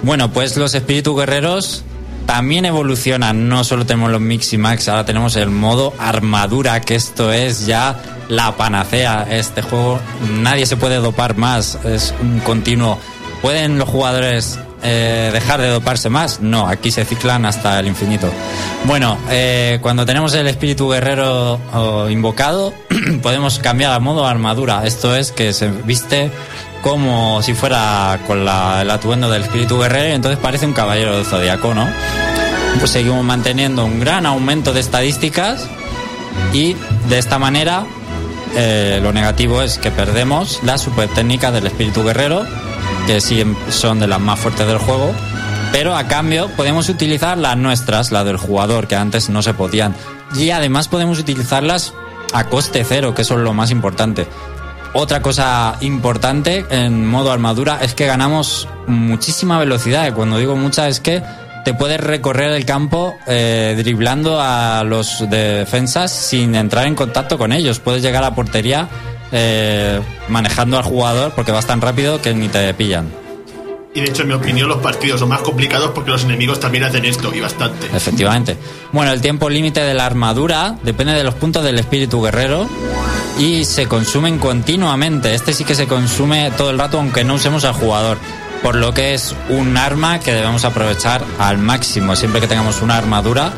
[0.02, 1.82] Bueno, pues los espíritus guerreros
[2.26, 3.48] también evolucionan.
[3.48, 7.66] No solo tenemos los Mix y Max, ahora tenemos el modo armadura, que esto es
[7.66, 7.96] ya
[8.28, 9.26] la panacea.
[9.30, 10.00] Este juego
[10.40, 12.98] nadie se puede dopar más, es un continuo.
[13.42, 16.40] Pueden los jugadores eh, dejar de doparse más.
[16.40, 18.30] No, aquí se ciclan hasta el infinito.
[18.84, 22.72] Bueno, eh, cuando tenemos el espíritu guerrero oh, invocado,
[23.22, 24.84] podemos cambiar a modo armadura.
[24.84, 26.30] Esto es que se viste
[26.86, 31.24] como si fuera con la- el atuendo del espíritu guerrero, entonces parece un caballero del
[31.26, 31.84] zodiaco, ¿no?
[32.78, 35.66] Pues seguimos manteniendo un gran aumento de estadísticas
[36.52, 36.76] y
[37.08, 37.84] de esta manera
[38.54, 42.46] eh, lo negativo es que perdemos las super técnicas del espíritu guerrero,
[43.08, 45.10] que sí son de las más fuertes del juego,
[45.72, 49.96] pero a cambio podemos utilizar las nuestras, las del jugador, que antes no se podían.
[50.36, 51.92] Y además podemos utilizarlas
[52.32, 54.26] a coste cero, que eso es lo más importante.
[54.98, 60.08] Otra cosa importante en modo armadura es que ganamos muchísima velocidad.
[60.08, 61.22] Y Cuando digo mucha es que
[61.66, 67.52] te puedes recorrer el campo eh, driblando a los defensas sin entrar en contacto con
[67.52, 67.78] ellos.
[67.78, 68.88] Puedes llegar a portería
[69.32, 73.12] eh, manejando al jugador porque vas tan rápido que ni te pillan.
[73.94, 76.84] Y de hecho, en mi opinión, los partidos son más complicados porque los enemigos también
[76.84, 77.86] hacen esto, y bastante.
[77.94, 78.56] Efectivamente.
[78.92, 82.66] Bueno, el tiempo límite de la armadura depende de los puntos del espíritu guerrero
[83.38, 85.34] y se consumen continuamente.
[85.34, 88.18] Este sí que se consume todo el rato aunque no usemos al jugador.
[88.62, 92.16] Por lo que es un arma que debemos aprovechar al máximo.
[92.16, 93.52] Siempre que tengamos una armadura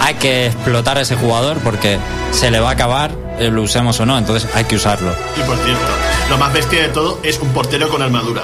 [0.00, 1.98] hay que explotar a ese jugador porque
[2.32, 4.18] se le va a acabar, eh, lo usemos o no.
[4.18, 5.14] Entonces hay que usarlo.
[5.36, 5.86] Y por cierto,
[6.28, 8.42] lo más bestia de todo es un portero con armadura.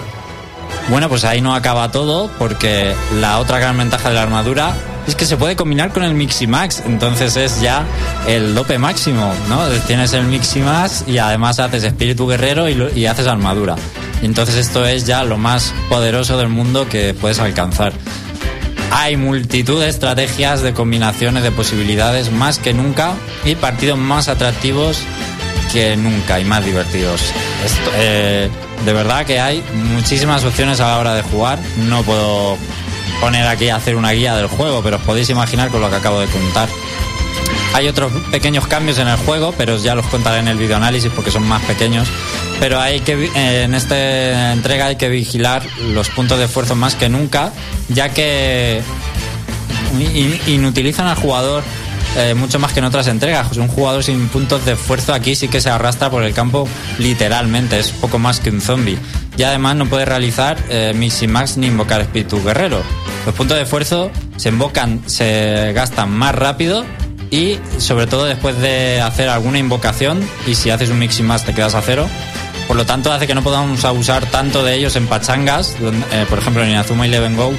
[0.89, 4.75] Bueno, pues ahí no acaba todo, porque la otra gran ventaja de la armadura
[5.07, 7.85] es que se puede combinar con el Miximax, entonces es ya
[8.27, 9.67] el dope máximo, ¿no?
[9.87, 13.77] Tienes el Miximax y además haces espíritu guerrero y, haces armadura.
[14.23, 17.93] Y entonces esto es ya lo más poderoso del mundo que puedes alcanzar.
[18.91, 23.13] Hay multitud de estrategias, de combinaciones, de posibilidades más que nunca
[23.45, 25.03] y partidos más atractivos
[25.73, 27.21] que nunca y más divertidos.
[27.97, 28.49] Eh,
[28.85, 31.59] de verdad que hay muchísimas opciones a la hora de jugar.
[31.89, 32.57] No puedo
[33.21, 35.97] poner aquí a hacer una guía del juego, pero os podéis imaginar con lo que
[35.97, 36.69] acabo de contar.
[37.75, 41.31] Hay otros pequeños cambios en el juego, pero ya los contaré en el videoanálisis porque
[41.31, 42.09] son más pequeños.
[42.59, 46.95] Pero hay que eh, en esta entrega hay que vigilar los puntos de esfuerzo más
[46.95, 47.53] que nunca,
[47.89, 48.81] ya que
[49.99, 51.63] in- inutilizan al jugador
[52.17, 53.55] eh, mucho más que en otras entregas.
[53.59, 56.67] Un jugador sin puntos de esfuerzo aquí sí que se arrastra por el campo
[56.99, 58.97] literalmente, es poco más que un zombie.
[59.37, 62.83] Y además no puede realizar eh, mix y max ni invocar espíritu guerrero.
[63.27, 66.85] Los puntos de esfuerzo se invocan, se gastan más rápido
[67.31, 71.45] y sobre todo después de hacer alguna invocación y si haces un mix y max
[71.45, 72.09] te quedas a cero.
[72.67, 75.77] Por lo tanto, hace que no podamos abusar tanto de ellos en pachangas.
[76.13, 77.53] eh, por ejemplo, en Inazuma Eleven Go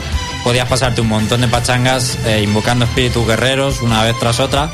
[0.44, 4.70] podías pasarte un montón de pachangas eh, invocando espíritus guerreros una vez tras otra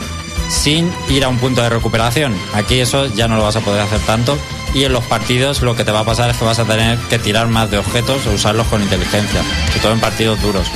[0.49, 2.35] sin ir a un punto de recuperación.
[2.53, 4.37] Aquí eso ya no lo vas a poder hacer tanto.
[4.73, 6.97] Y en los partidos lo que te va a pasar es que vas a tener
[7.09, 10.67] que tirar más de objetos o usarlos con inteligencia, sobre todo en partidos duros.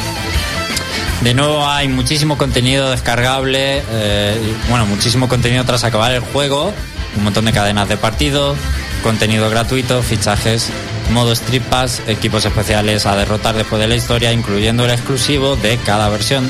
[1.22, 6.72] De nuevo hay muchísimo contenido descargable, eh, bueno, muchísimo contenido tras acabar el juego,
[7.16, 8.56] un montón de cadenas de partido,
[9.02, 10.70] contenido gratuito, fichajes,
[11.12, 11.34] modo
[11.70, 16.48] Pass, equipos especiales a derrotar después de la historia, incluyendo el exclusivo de cada versión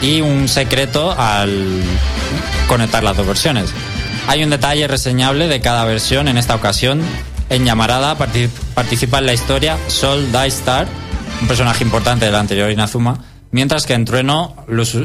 [0.00, 1.82] y un secreto al
[2.66, 3.74] conectar las dos versiones.
[4.28, 7.00] Hay un detalle reseñable de cada versión en esta ocasión.
[7.48, 10.86] En partic- participa en la historia Sol Star,
[11.40, 14.54] un personaje importante del anterior Inazuma, mientras que en Trueno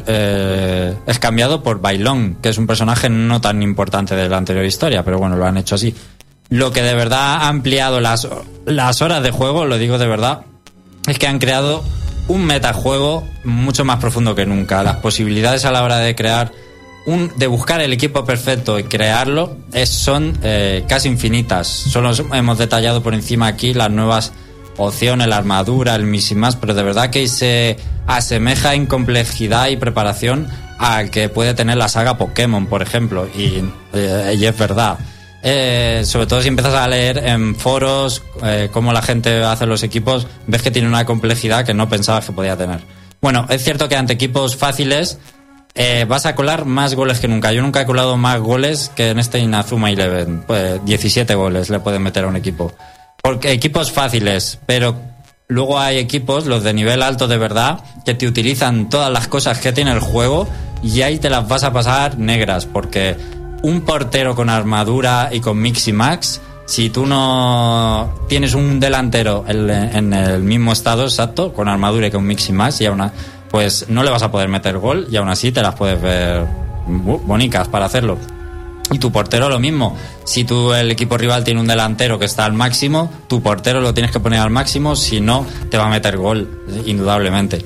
[0.08, 4.66] eh, es cambiado por Bailón, que es un personaje no tan importante de la anterior
[4.66, 5.96] historia, pero bueno, lo han hecho así.
[6.50, 8.28] Lo que de verdad ha ampliado las,
[8.66, 10.42] las horas de juego, lo digo de verdad,
[11.08, 11.82] es que han creado
[12.28, 14.84] un metajuego mucho más profundo que nunca.
[14.84, 16.52] Las posibilidades a la hora de crear
[17.06, 21.68] un, de buscar el equipo perfecto y crearlo es, son eh, casi infinitas.
[21.68, 24.32] Solo os hemos detallado por encima aquí las nuevas
[24.78, 27.78] opciones, la armadura, el misimas, pero de verdad que se
[28.08, 30.48] asemeja en complejidad y preparación
[30.80, 34.98] al que puede tener la saga Pokémon, por ejemplo, y, eh, y es verdad.
[35.46, 38.24] Eh, sobre todo si empiezas a leer en foros
[38.72, 42.32] cómo la gente hace los equipos, ves que tiene una complejidad que no pensabas que
[42.32, 42.80] podía tener.
[43.24, 45.18] Bueno, es cierto que ante equipos fáciles
[45.76, 47.52] eh, vas a colar más goles que nunca.
[47.52, 50.44] Yo nunca he colado más goles que en este Inazuma Eleven.
[50.46, 52.74] Pues 17 goles le pueden meter a un equipo.
[53.22, 54.96] Porque equipos fáciles, pero
[55.48, 59.60] luego hay equipos, los de nivel alto de verdad, que te utilizan todas las cosas
[59.60, 60.48] que tiene el juego
[60.84, 63.16] y ahí te las vas a pasar negras, porque
[63.62, 69.46] un portero con armadura y con mix y max, si tú no tienes un delantero
[69.48, 73.14] en, el mismo estado exacto, con armadura y con mix y max, y aún a-
[73.54, 76.44] pues no le vas a poder meter gol y aún así te las puedes ver
[76.88, 78.18] bonicas para hacerlo.
[78.92, 79.96] Y tu portero lo mismo.
[80.24, 83.94] Si tú el equipo rival tiene un delantero que está al máximo, tu portero lo
[83.94, 87.64] tienes que poner al máximo, si no te va a meter gol, indudablemente.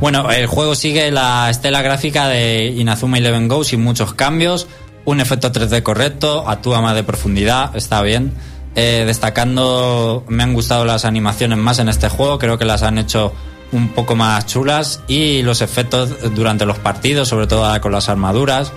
[0.00, 4.66] Bueno, el juego sigue la estela gráfica de Inazuma Eleven Go sin muchos cambios,
[5.04, 8.32] un efecto 3D correcto, actúa más de profundidad, está bien.
[8.74, 12.98] Eh, destacando, me han gustado las animaciones más en este juego, creo que las han
[12.98, 13.32] hecho
[13.72, 18.72] un poco más chulas y los efectos durante los partidos, sobre todo con las armaduras.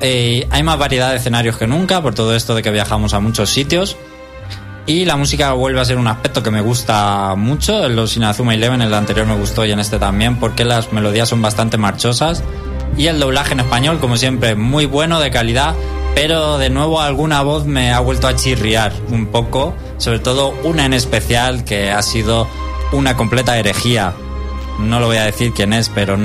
[0.00, 3.20] Eh, hay más variedad de escenarios que nunca por todo esto de que viajamos a
[3.20, 3.96] muchos sitios.
[4.88, 7.86] Y la música vuelve a ser un aspecto que me gusta mucho.
[7.86, 11.28] En los Inazuma Eleven, el anterior me gustó y en este también, porque las melodías
[11.28, 12.44] son bastante marchosas.
[12.96, 15.74] Y el doblaje en español, como siempre, muy bueno, de calidad.
[16.14, 19.74] Pero de nuevo alguna voz me ha vuelto a chirriar un poco.
[19.98, 22.46] Sobre todo una en especial que ha sido
[22.92, 24.14] una completa herejía.
[24.78, 26.16] No lo voy a decir quién es, pero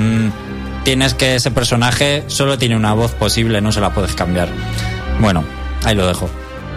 [0.84, 4.48] tienes que ese personaje solo tiene una voz posible, no se la puedes cambiar.
[5.20, 5.44] Bueno,
[5.84, 6.28] ahí lo dejo.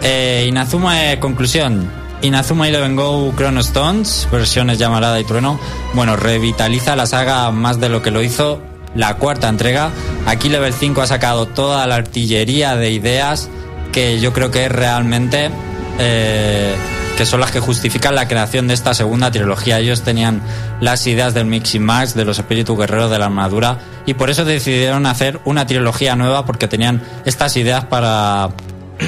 [0.02, 1.90] Eh, Inazuma, eh, conclusión.
[2.22, 5.58] Inazuma Eleven Go Chrono Stones, versiones llamarada y trueno.
[5.94, 8.62] Bueno, revitaliza la saga más de lo que lo hizo
[8.96, 9.90] la cuarta entrega.
[10.26, 13.48] Aquí Level 5 ha sacado toda la artillería de ideas
[13.92, 15.50] que yo creo que es realmente.
[15.98, 16.74] Eh,
[17.16, 19.78] que son las que justifican la creación de esta segunda trilogía.
[19.78, 20.42] Ellos tenían
[20.80, 24.44] las ideas del Mixing Max, de los espíritus guerreros de la armadura, y por eso
[24.44, 28.50] decidieron hacer una trilogía nueva porque tenían estas ideas para,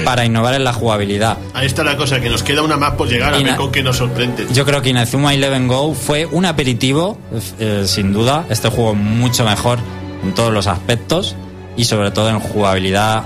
[0.05, 1.37] para innovar en la jugabilidad.
[1.53, 3.83] Ahí está la cosa, que nos queda una más por llegar a ver con qué
[3.83, 4.47] nos sorprende.
[4.53, 7.19] Yo creo que Inazuma Eleven Go fue un aperitivo,
[7.59, 8.47] eh, sin duda.
[8.49, 9.79] Este juego mucho mejor
[10.25, 11.37] en todos los aspectos
[11.77, 13.23] y sobre todo en jugabilidad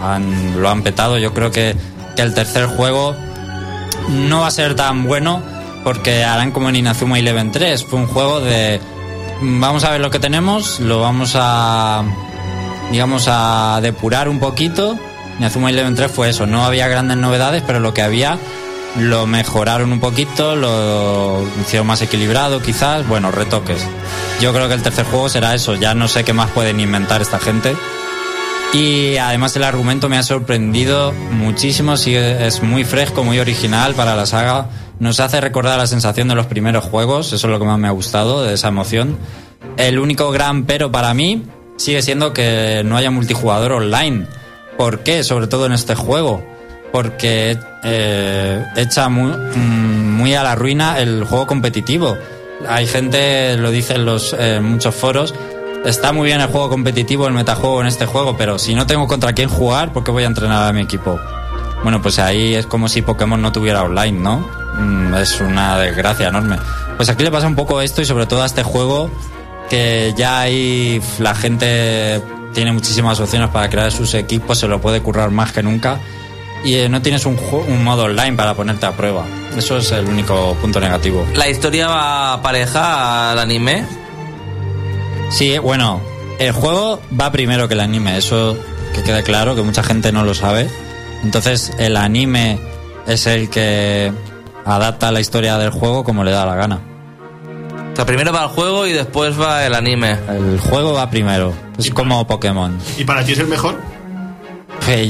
[0.59, 1.19] lo han petado.
[1.19, 1.77] Yo creo que,
[2.17, 3.15] que el tercer juego
[4.09, 5.43] no va a ser tan bueno
[5.85, 7.85] porque harán como en Inazuma Eleven 3.
[7.85, 8.81] Fue un juego de
[9.41, 12.05] vamos a ver lo que tenemos, lo vamos a
[12.91, 14.99] digamos a depurar un poquito.
[15.39, 18.39] Inazuma Eleven 3 fue eso, no había grandes novedades, pero lo que había
[18.99, 23.83] lo mejoraron un poquito, lo hicieron más equilibrado quizás, bueno, retoques.
[24.41, 27.23] Yo creo que el tercer juego será eso, ya no sé qué más pueden inventar
[27.23, 27.75] esta gente.
[28.73, 34.17] Y además el argumento me ha sorprendido muchísimo, sí, es muy fresco, muy original para
[34.17, 34.69] la saga.
[34.99, 37.89] Nos hace recordar la sensación de los primeros juegos, eso es lo que más me
[37.89, 39.19] ha gustado, de esa emoción.
[39.77, 41.45] El único gran pero para mí
[41.77, 44.27] sigue siendo que no haya multijugador online.
[44.79, 45.23] ¿Por qué?
[45.23, 46.43] Sobre todo en este juego.
[46.93, 52.17] Porque eh, echa muy, mm, muy, a la ruina el juego competitivo.
[52.69, 55.35] Hay gente, lo dicen los eh, muchos foros,
[55.85, 59.07] está muy bien el juego competitivo, el metajuego en este juego, pero si no tengo
[59.07, 61.19] contra quién jugar, ¿por qué voy a entrenar a mi equipo?
[61.83, 64.47] Bueno, pues ahí es como si Pokémon no tuviera online, ¿no?
[64.79, 66.57] Mm, es una desgracia enorme.
[66.97, 69.11] Pues aquí le pasa un poco esto y sobre todo a este juego
[69.69, 72.23] que ya hay la gente
[72.53, 75.99] tiene muchísimas opciones para crear sus equipos, se lo puede currar más que nunca
[76.65, 79.25] y eh, no tienes un, un modo online para ponerte a prueba.
[79.57, 81.27] Eso es el único punto negativo.
[81.35, 83.85] ¿La historia va pareja al anime?
[85.33, 86.01] Sí, bueno,
[86.39, 88.57] el juego va primero que el anime, eso
[88.95, 90.69] que quede claro, que mucha gente no lo sabe.
[91.25, 92.59] Entonces el anime
[93.07, 94.13] es el que
[94.67, 96.81] adapta la historia del juego como le da la gana.
[97.93, 100.19] O sea, primero va el juego y después va el anime.
[100.29, 102.79] El juego va primero, es como Pokémon.
[102.99, 103.81] ¿Y para ti es el mejor?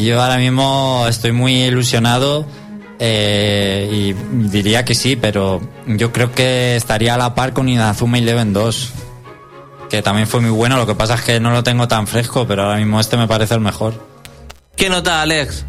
[0.00, 2.46] yo ahora mismo estoy muy ilusionado
[3.00, 4.12] eh, y
[4.48, 8.92] diría que sí, pero yo creo que estaría a la par con Inazuma Eleven 2
[9.92, 10.78] que también fue muy bueno.
[10.78, 13.28] Lo que pasa es que no lo tengo tan fresco, pero ahora mismo este me
[13.28, 13.92] parece el mejor.
[14.74, 15.66] ¿Qué nota, Alex?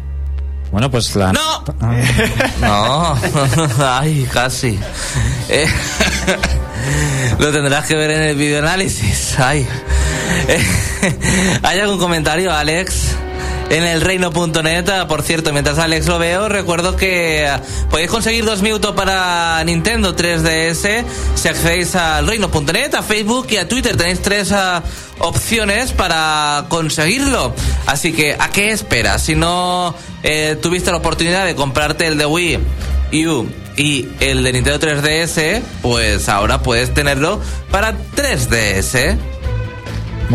[0.72, 1.30] Bueno, pues la.
[1.34, 1.62] ¡No!
[2.62, 3.18] no,
[3.86, 4.80] ay, casi.
[5.50, 5.66] Eh,
[7.38, 9.38] lo tendrás que ver en el videoanálisis.
[9.38, 9.68] Ay.
[10.48, 10.66] Eh,
[11.62, 13.16] ¿Hay algún comentario, Alex?
[13.70, 15.06] En el reino.net.
[15.08, 17.48] Por cierto, mientras Alex lo veo, recuerdo que
[17.90, 21.04] podéis conseguir dos minutos para Nintendo 3DS
[21.34, 23.96] si accedéis al reino.net, a Facebook y a Twitter.
[23.96, 24.82] Tenéis tres ah,
[25.18, 27.54] opciones para conseguirlo.
[27.86, 29.22] Así que, ¿a qué esperas?
[29.22, 32.58] Si no eh, tuviste la oportunidad de comprarte el de Wii
[33.26, 33.46] U
[33.76, 37.40] y el de Nintendo 3DS, pues ahora puedes tenerlo
[37.70, 39.33] para 3DS.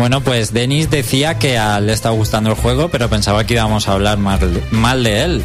[0.00, 3.92] Bueno, pues Denis decía que le estaba gustando el juego, pero pensaba que íbamos a
[3.92, 5.42] hablar mal, de él.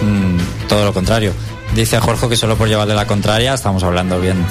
[0.00, 1.32] Mm, todo lo contrario.
[1.74, 4.46] Dice Jorge que solo por llevarle la contraria estamos hablando bien.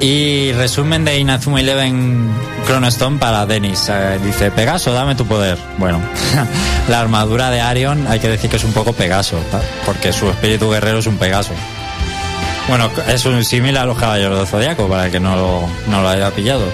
[0.00, 2.30] Y resumen de Inazuma Eleven
[2.66, 3.90] Chronostone para Denis.
[3.90, 5.58] Eh, dice, Pegaso, dame tu poder.
[5.76, 6.00] Bueno,
[6.88, 9.36] la armadura de Arion hay que decir que es un poco Pegaso,
[9.84, 11.52] porque su espíritu guerrero es un Pegaso.
[12.68, 16.30] Bueno, es un similar a los caballeros del Zodiaco, para que no no lo haya
[16.30, 16.64] pillado.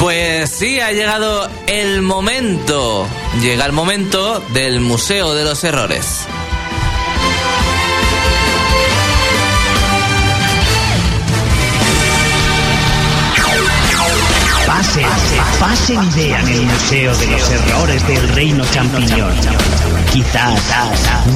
[0.00, 3.06] Pues sí, ha llegado el momento.
[3.42, 6.26] Llega el momento del Museo de los Errores.
[14.66, 15.06] Pasen,
[15.60, 19.34] pasen y vean el Museo de los Errores del Reino Champiñón.
[20.14, 20.62] Quizás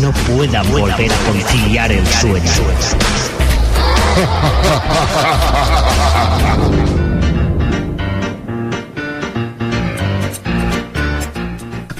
[0.00, 2.50] no puedan volver a conciliar el sueño.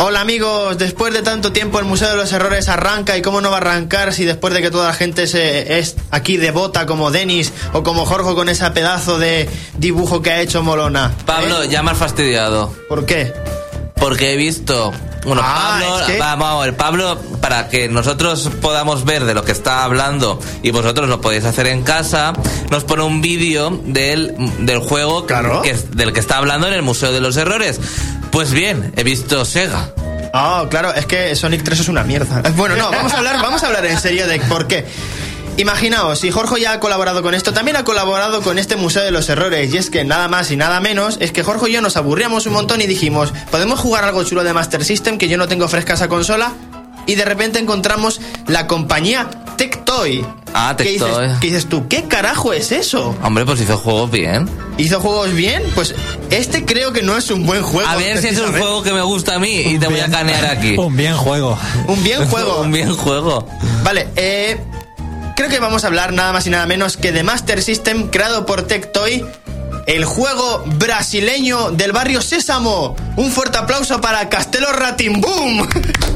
[0.07, 3.49] Hola amigos, después de tanto tiempo el Museo de los Errores arranca y cómo no
[3.51, 7.11] va a arrancar si después de que toda la gente se es aquí devota como
[7.11, 9.49] Denis o como Jorge con ese pedazo de
[9.79, 11.11] dibujo que ha hecho Molona.
[11.25, 11.69] Pablo, ¿Eh?
[11.71, 12.71] ya me has fastidiado.
[12.87, 13.33] ¿Por qué?
[13.95, 14.93] Porque he visto.
[15.25, 19.53] Bueno, Ah, Pablo, es que- vamos Pablo, para que nosotros podamos ver de lo que
[19.53, 22.35] está hablando y vosotros lo podéis hacer en casa,
[22.71, 25.63] nos pone un vídeo del, del juego Claro.
[25.63, 27.81] que del que está hablando en el Museo de los Errores.
[28.35, 29.93] Pues bien, he visto Sega.
[30.33, 32.43] Ah, claro, es que Sonic 3 es una mierda.
[32.57, 34.85] Bueno, no, vamos a hablar, vamos a hablar en serio de por qué.
[35.57, 39.13] Imaginaos, si Jorge ya ha colaborado con esto, también ha colaborado con este Museo de
[39.13, 39.73] los Errores.
[39.73, 42.47] Y es que nada más y nada menos, es que Jorge y yo nos aburríamos
[42.47, 45.69] un montón y dijimos, ¿podemos jugar algo chulo de Master System que yo no tengo
[45.69, 46.55] fresca esa consola?
[47.07, 49.31] Y de repente encontramos la compañía
[49.65, 50.27] Tectoy.
[50.53, 51.29] Ah, ¿Qué Tectoy.
[51.41, 51.89] ¿Qué dices tú?
[51.89, 53.17] ¿Qué carajo es eso?
[53.23, 54.47] Hombre, pues hizo juegos bien.
[54.77, 55.63] ¿Hizo juegos bien?
[55.75, 55.95] Pues
[56.31, 57.89] este creo que no es un buen juego.
[57.89, 60.11] A ver si es un juego que me gusta a mí y te voy a
[60.11, 60.77] canear aquí.
[60.79, 61.59] Un bien juego.
[61.89, 62.61] Un bien juego.
[62.61, 63.49] un bien juego.
[63.83, 64.61] Vale, eh,
[65.35, 68.45] creo que vamos a hablar nada más y nada menos que de Master System creado
[68.45, 69.25] por Tectoy,
[69.87, 72.95] el juego brasileño del barrio Sésamo.
[73.17, 75.67] Un fuerte aplauso para Castelo Ratimbum.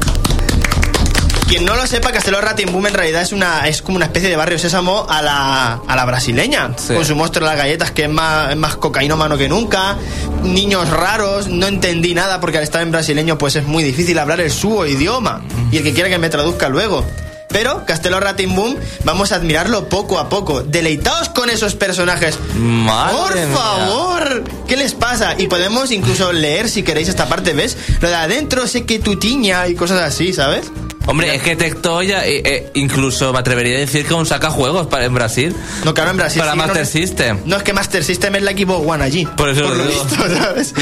[1.49, 4.35] Quien no lo sepa, Castelo Ratimbum en realidad es una es como una especie de
[4.35, 6.75] barrio Sésamo a la, a la brasileña.
[6.77, 6.93] Sí.
[6.93, 9.97] Con su monstruo de las galletas que es más, es más cocainómano que nunca.
[10.43, 14.41] Niños raros, no entendí nada porque al estar en brasileño pues es muy difícil hablar
[14.41, 15.41] el su idioma.
[15.71, 17.03] Y el que quiera que me traduzca luego.
[17.47, 20.61] Pero Castelo Ratimbum vamos a admirarlo poco a poco.
[20.61, 22.37] Deleitaos con esos personajes.
[22.59, 23.57] Madre Por mía.
[23.57, 25.33] favor, ¿qué les pasa?
[25.35, 27.75] Y podemos incluso leer si queréis esta parte, ¿ves?
[28.01, 30.65] Lo de adentro sé que tu tiña y cosas así, ¿sabes?
[31.05, 34.85] Hombre, es que Tectoy eh, eh, incluso me atrevería a decir que aún saca juegos
[34.87, 35.55] para en Brasil.
[35.83, 36.39] No, claro, en Brasil.
[36.39, 37.39] Para sí, Master no- System.
[37.45, 39.25] No es que Master System es la Xbox One allí.
[39.25, 40.03] Por eso lo lo digo.
[40.03, 40.73] visto, ¿sabes?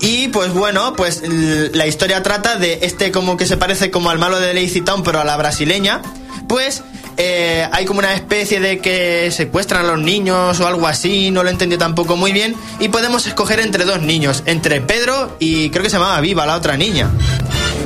[0.00, 4.18] Y pues bueno, pues la historia trata de este como que se parece como al
[4.18, 6.02] malo de Lazy Town, pero a la brasileña.
[6.48, 6.82] Pues
[7.18, 11.44] eh, hay como una especie de que secuestran a los niños o algo así, no
[11.44, 12.56] lo entendí tampoco muy bien.
[12.80, 16.56] Y podemos escoger entre dos niños, entre Pedro y creo que se llamaba Viva, la
[16.56, 17.10] otra niña.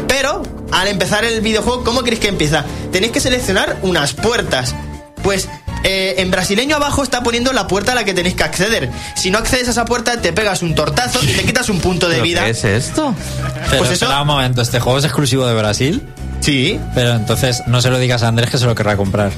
[0.09, 0.43] Pero
[0.73, 2.65] al empezar el videojuego, ¿cómo creéis que empieza?
[2.93, 4.75] Tenéis que seleccionar unas puertas.
[5.23, 5.49] Pues
[5.85, 8.91] eh, en brasileño abajo está poniendo la puerta a la que tenéis que acceder.
[9.17, 12.09] Si no accedes a esa puerta, te pegas un tortazo y te quitas un punto
[12.09, 12.45] de ¿Pero vida.
[12.45, 13.15] ¿Qué es esto?
[13.71, 16.07] Pero Pues eso- espera un momento, este juego es exclusivo de Brasil.
[16.47, 16.79] Sí.
[16.95, 19.33] Pero entonces no se lo digas a Andrés que se lo querrá comprar.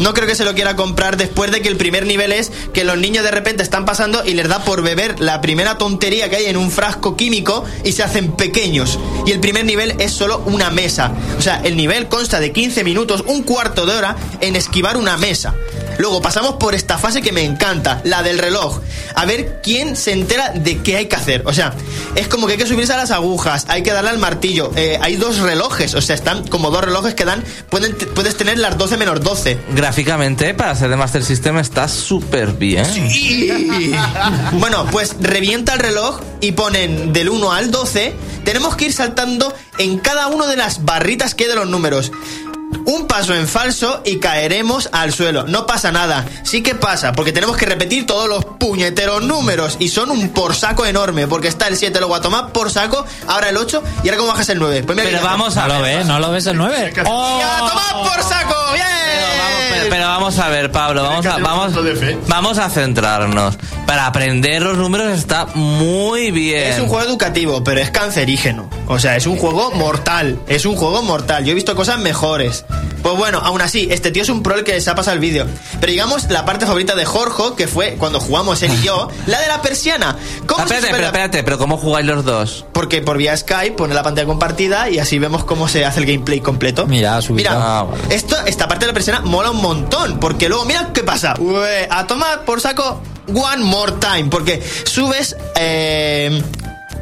[0.00, 2.84] No creo que se lo quiera comprar después de que el primer nivel es que
[2.84, 6.36] los niños de repente están pasando y les da por beber la primera tontería que
[6.36, 8.98] hay en un frasco químico y se hacen pequeños.
[9.26, 11.12] Y el primer nivel es solo una mesa.
[11.36, 15.18] O sea, el nivel consta de 15 minutos, un cuarto de hora en esquivar una
[15.18, 15.54] mesa.
[15.98, 18.80] Luego pasamos por esta fase que me encanta, la del reloj.
[19.14, 21.42] A ver quién se entera de qué hay que hacer.
[21.46, 21.74] O sea,
[22.14, 24.70] es como que hay que subirse a las agujas, hay que darle al martillo.
[24.76, 27.44] Eh, hay dos relojes, o sea, están como dos relojes que dan.
[27.70, 29.58] Pueden, puedes tener las 12 menos 12.
[29.74, 32.86] Gráficamente, para ser de Master System, está súper bien.
[34.52, 38.14] Bueno, pues revienta el reloj y ponen del 1 al 12.
[38.44, 42.12] Tenemos que ir saltando en cada una de las barritas que hay de los números.
[42.84, 45.44] Un paso en falso y caeremos al suelo.
[45.46, 46.24] No pasa nada.
[46.42, 49.76] Sí que pasa, porque tenemos que repetir todos los puñeteros números.
[49.78, 53.04] Y son un por saco enorme, porque está el 7, luego a tomar por saco,
[53.28, 54.82] ahora el 8 y ahora cómo bajas el 9.
[54.84, 55.98] Pues mira Pero vamos ¿No a lo ver.
[55.98, 56.06] ves?
[56.06, 56.92] ¿No lo ves el 9?
[57.06, 57.38] ¡Oh!
[57.38, 58.54] ¡Y a tomar por saco!
[58.72, 58.86] ¡Bien!
[59.12, 61.20] Pero vamos, pero- pero vamos a ver, Pablo, a,
[62.28, 63.58] vamos a centrarnos.
[63.86, 66.72] Para aprender los números está muy bien.
[66.72, 68.68] Es un juego educativo, pero es cancerígeno.
[68.92, 70.38] O sea, es un juego mortal.
[70.46, 71.44] Es un juego mortal.
[71.44, 72.64] Yo he visto cosas mejores.
[73.02, 75.20] Pues bueno, aún así, este tío es un pro el que se ha pasado el
[75.20, 75.46] vídeo.
[75.80, 79.40] Pero digamos, la parte favorita de Jorge, que fue cuando jugamos él y yo, la
[79.40, 80.16] de la persiana.
[80.46, 82.66] ¿Cómo se espérate, pero espérate, pero ¿cómo jugáis los dos?
[82.72, 86.06] Porque por vía Skype pone la pantalla compartida y así vemos cómo se hace el
[86.06, 86.86] gameplay completo.
[86.86, 87.18] Mira.
[87.30, 90.20] Mira, Ah, esto, esta parte de la persiana mola un montón.
[90.20, 91.34] Porque luego, mira qué pasa.
[91.90, 93.00] A tomar por saco
[93.32, 94.24] one more time.
[94.30, 96.42] Porque subes eh,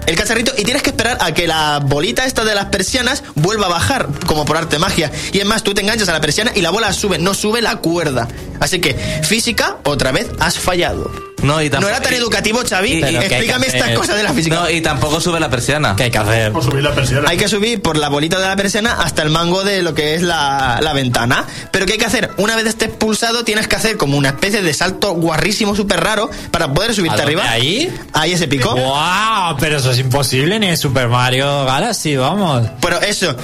[0.06, 3.66] el cacharrito y tienes que esperar a que la bolita esta de las persianas vuelva
[3.66, 5.10] a bajar, como por arte magia.
[5.32, 7.62] Y es más, tú te enganchas a la persiana y la bola sube, no sube
[7.62, 8.28] la cuerda.
[8.60, 11.29] Así que, física, otra vez has fallado.
[11.42, 12.92] No, y tampoco- era tan educativo, Xavi.
[12.92, 14.56] y- Pero ¿qué hay que Explícame estas cosas de la física.
[14.56, 15.94] No, y tampoco sube la persiana.
[15.96, 16.52] ¿Qué hay que hacer?
[16.52, 17.28] Por subir la persiana.
[17.28, 20.14] Hay que subir por la bolita de la persiana hasta el mango de lo que
[20.14, 21.44] es la, la ventana.
[21.70, 22.30] Pero ¿qué hay que hacer?
[22.36, 26.30] Una vez estés pulsado, tienes que hacer como una especie de salto guarrísimo, súper raro,
[26.50, 27.40] para poder subirte ¿A dónde?
[27.40, 27.50] arriba.
[27.52, 27.92] ¿Ahí?
[28.12, 28.74] Ahí ese pico.
[28.74, 29.56] ¡Wow!
[29.58, 32.66] Pero eso es imposible ni en Super Mario Galaxy, vamos.
[32.80, 33.34] Pero eso.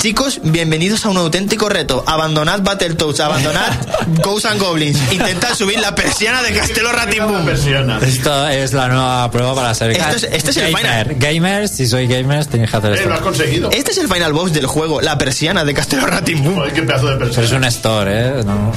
[0.00, 2.02] Chicos, bienvenidos a un auténtico reto.
[2.06, 3.70] Abandonad Battletoads, abandonad
[4.24, 4.98] Ghosts and Goblins.
[5.12, 7.44] Intentad subir la persiana de Castelo Ratimbun.
[7.44, 7.98] persiana.
[8.00, 11.16] Esto es la nueva prueba para ser Esto es- este es el gamer.
[11.18, 13.24] Gamers, si sois gamers, tenéis que hacer Eh, lo has esto.
[13.24, 13.70] conseguido.
[13.72, 16.54] Este es el final boss del juego, la persiana de Castelo Ratimbun.
[16.54, 17.58] Joder, qué pedazo de Pero es persiana.
[17.58, 18.44] un store, ¿eh?
[18.44, 18.72] No.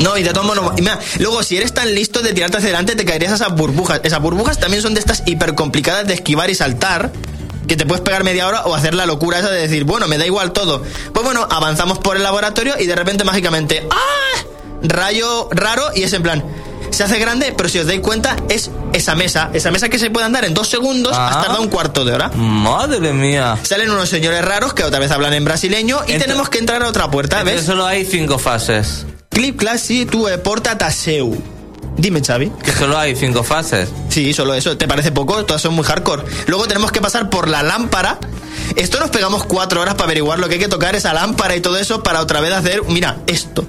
[0.00, 2.68] No, y de todos modos, y mira, luego si eres tan listo de tirarte hacia
[2.70, 4.00] adelante, te caerías a esas burbujas.
[4.02, 7.12] Esas burbujas también son de estas hiper complicadas de esquivar y saltar,
[7.66, 10.18] que te puedes pegar media hora o hacer la locura esa de decir, bueno, me
[10.18, 10.82] da igual todo.
[11.12, 14.44] Pues bueno, avanzamos por el laboratorio y de repente mágicamente, ¡ah!
[14.82, 16.44] Rayo raro y es en plan,
[16.90, 20.10] se hace grande, pero si os dais cuenta, es esa mesa, esa mesa que se
[20.10, 21.28] puede andar en dos segundos, Ah.
[21.30, 22.28] has tardado un cuarto de hora.
[22.28, 23.58] Madre mía.
[23.62, 26.82] Salen unos señores raros que otra vez hablan en brasileño y Ent- tenemos que entrar
[26.82, 27.62] a otra puerta, ¿ves?
[27.64, 29.06] solo hay cinco fases.
[29.30, 31.36] Clip classy tu e porta taseu.
[31.96, 32.50] Dime, Xavi.
[32.62, 33.88] Que solo hay cinco fases.
[34.08, 34.76] Sí, solo eso.
[34.76, 35.44] ¿Te parece poco?
[35.44, 36.24] Todas son muy hardcore.
[36.46, 38.18] Luego tenemos que pasar por la lámpara.
[38.74, 41.60] Esto nos pegamos cuatro horas para averiguar lo que hay que tocar, esa lámpara y
[41.60, 43.64] todo eso, para otra vez hacer, mira, esto.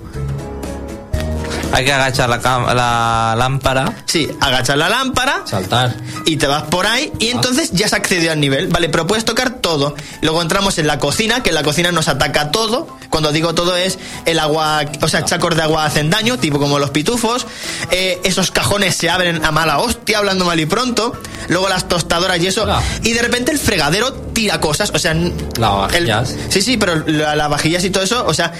[1.73, 2.37] Hay que agachar la,
[2.73, 3.93] la lámpara.
[4.05, 5.95] Sí, agachar la lámpara Saltar.
[6.25, 8.89] y te vas por ahí y entonces ya se accedió al nivel, ¿vale?
[8.89, 9.95] Pero puedes tocar todo.
[10.21, 12.87] Luego entramos en la cocina, que en la cocina nos ataca todo.
[13.09, 16.79] Cuando digo todo es el agua, o sea, chacos de agua hacen daño, tipo como
[16.79, 17.45] los pitufos.
[17.91, 21.13] Eh, esos cajones se abren a mala hostia, hablando mal y pronto.
[21.49, 22.63] Luego las tostadoras y eso.
[22.63, 22.81] Hola.
[23.03, 25.13] Y de repente el fregadero tira cosas, o sea...
[25.59, 26.31] Lavavajillas.
[26.31, 28.53] el- sí, sí, pero la- las vajillas y todo eso, o sea...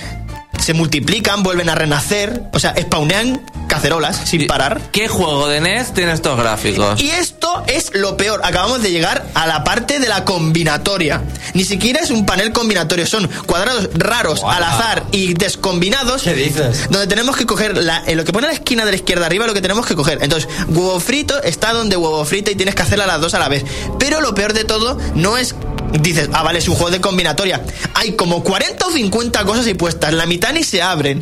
[0.68, 3.39] Se multiplican, vuelven a renacer, o sea, spawnean
[3.70, 4.82] cacerolas sin parar.
[4.91, 7.01] ¿Qué juego de NES tiene estos gráficos?
[7.01, 8.41] Y esto es lo peor.
[8.43, 11.22] Acabamos de llegar a la parte de la combinatoria.
[11.53, 16.24] Ni siquiera es un panel combinatorio, son cuadrados raros, al azar y descombinados.
[16.24, 16.89] ¿Qué dices?
[16.89, 19.47] Donde tenemos que coger la- en lo que pone la esquina de la izquierda arriba,
[19.47, 20.20] lo que tenemos que coger.
[20.22, 23.47] Entonces, huevo frito está donde huevo frito y tienes que hacerla las dos a la
[23.47, 23.63] vez.
[23.99, 25.55] Pero lo peor de todo no es.
[26.01, 27.61] Dices, ah, vale, es un juego de combinatoria.
[27.93, 31.22] Hay como 40 o 50 cosas ahí puestas, la mitad ni se abren.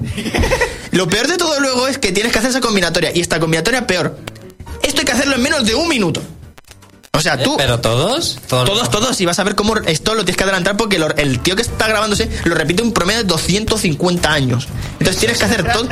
[0.91, 3.11] Lo peor de todo luego es que tienes que hacer esa combinatoria.
[3.13, 4.17] Y esta combinatoria peor.
[4.81, 6.21] Esto hay que hacerlo en menos de un minuto.
[7.11, 7.53] O sea, tú.
[7.53, 8.39] Eh, ¿Pero todos?
[8.47, 8.69] Todos.
[8.69, 11.39] Todos, todos, y vas a ver cómo esto lo tienes que adelantar porque lo- el
[11.39, 14.67] tío que está grabándose lo repite un promedio de 250 años.
[14.99, 15.87] Entonces tienes que hacer todo.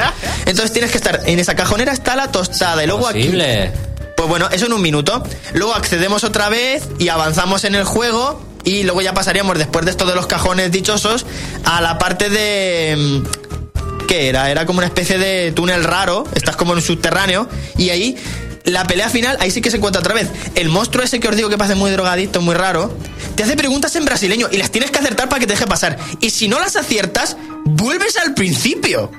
[0.45, 3.19] Entonces tienes que estar en esa cajonera está la tostada y luego aquí.
[3.23, 3.71] Posible.
[4.17, 5.23] Pues bueno, eso en un minuto.
[5.53, 8.41] Luego accedemos otra vez y avanzamos en el juego.
[8.63, 11.25] Y luego ya pasaríamos, después de esto de los cajones dichosos,
[11.65, 12.95] a la parte de.
[12.97, 14.51] mm, ¿Qué era?
[14.51, 16.25] Era como una especie de túnel raro.
[16.35, 17.47] Estás como en un subterráneo.
[17.77, 18.17] Y ahí,
[18.63, 20.29] la pelea final, ahí sí que se encuentra otra vez.
[20.55, 22.95] El monstruo ese que os digo que pasa muy drogadicto, muy raro,
[23.35, 25.97] te hace preguntas en brasileño y las tienes que acertar para que te deje pasar.
[26.21, 29.11] Y si no las aciertas, vuelves al principio.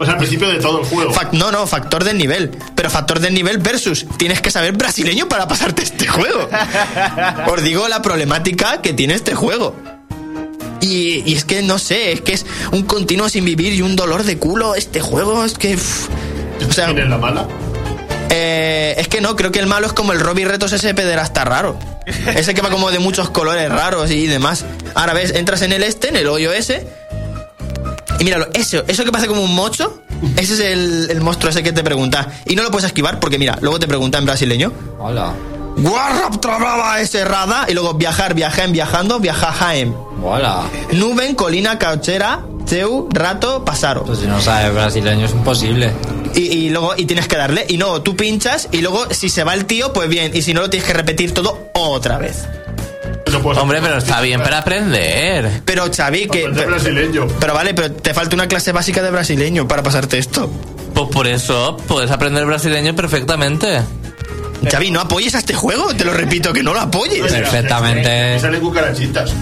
[0.00, 1.12] O sea, al principio de todo el juego.
[1.32, 2.50] No, no, factor del nivel.
[2.74, 6.48] Pero factor del nivel versus tienes que saber brasileño para pasarte este juego.
[7.52, 9.74] Os digo la problemática que tiene este juego.
[10.80, 13.96] Y, y es que no sé, es que es un continuo sin vivir y un
[13.96, 15.44] dolor de culo este juego.
[15.44, 15.74] Es que.
[15.74, 16.08] uf.
[16.68, 17.46] o sea, ¿Quién es la mala?
[18.30, 21.44] eh, es que no, creo que el malo es como el Robbie Retos ese pederasta
[21.44, 21.76] raro.
[22.36, 24.64] Ese que va como de muchos colores raros y demás.
[24.94, 26.86] Ahora ves, entras en el este, en el hoyo ese.
[28.18, 30.02] Y míralo, eso, eso que pasa como un mocho,
[30.36, 32.28] ese es el, el monstruo ese que te pregunta.
[32.46, 34.72] Y no lo puedes esquivar porque mira, luego te pregunta en brasileño.
[34.98, 35.32] Hola.
[35.76, 37.66] Guarrap trababa ese rada.
[37.68, 39.94] Y luego viajar, viajen, viajando, viaja jaem.
[40.22, 40.64] Hola.
[40.92, 44.04] Nuben, colina, cauchera, teu, rato, pasaro.
[44.04, 45.92] Pues si no sabes brasileño es imposible.
[46.34, 47.64] Y, y luego, y tienes que darle.
[47.68, 50.32] Y no, tú pinchas y luego si se va el tío, pues bien.
[50.34, 52.48] Y si no, lo tienes que repetir todo otra vez.
[53.32, 55.62] No puedo Hombre, pero está bien para aprender.
[55.64, 56.40] Pero Xavi, que...
[56.40, 57.26] Aprender brasileño.
[57.40, 60.50] Pero vale, pero te falta una clase básica de brasileño para pasarte esto.
[60.94, 63.80] Pues por eso puedes aprender brasileño perfectamente.
[64.70, 67.32] Xavi, no apoyes a este juego, te lo repito, que no lo apoyes.
[67.32, 68.40] Perfectamente.
[68.40, 69.32] Salen cucarachitas.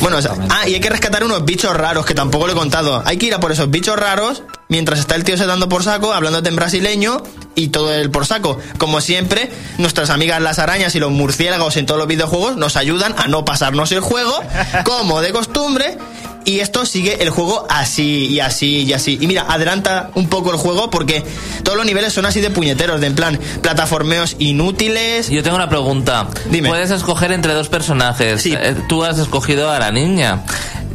[0.00, 2.56] Bueno, o sea, ah, y hay que rescatar unos bichos raros, que tampoco lo he
[2.56, 3.02] contado.
[3.04, 4.42] Hay que ir a por esos bichos raros,
[4.74, 7.22] mientras está el tío se dando por saco, hablándote en brasileño,
[7.54, 8.58] y todo el por saco.
[8.76, 9.48] Como siempre,
[9.78, 13.44] nuestras amigas las arañas y los murciélagos en todos los videojuegos nos ayudan a no
[13.44, 14.36] pasarnos el juego,
[14.84, 15.96] como de costumbre.
[16.44, 19.16] Y esto sigue el juego así y así y así.
[19.20, 21.24] Y mira, adelanta un poco el juego porque
[21.62, 25.30] todos los niveles son así de puñeteros, de en plan plataformeos inútiles.
[25.30, 26.26] Yo tengo una pregunta.
[26.50, 26.68] Dime.
[26.68, 28.42] Puedes escoger entre dos personajes.
[28.42, 28.54] Sí.
[28.58, 30.42] Eh, Tú has escogido a la niña.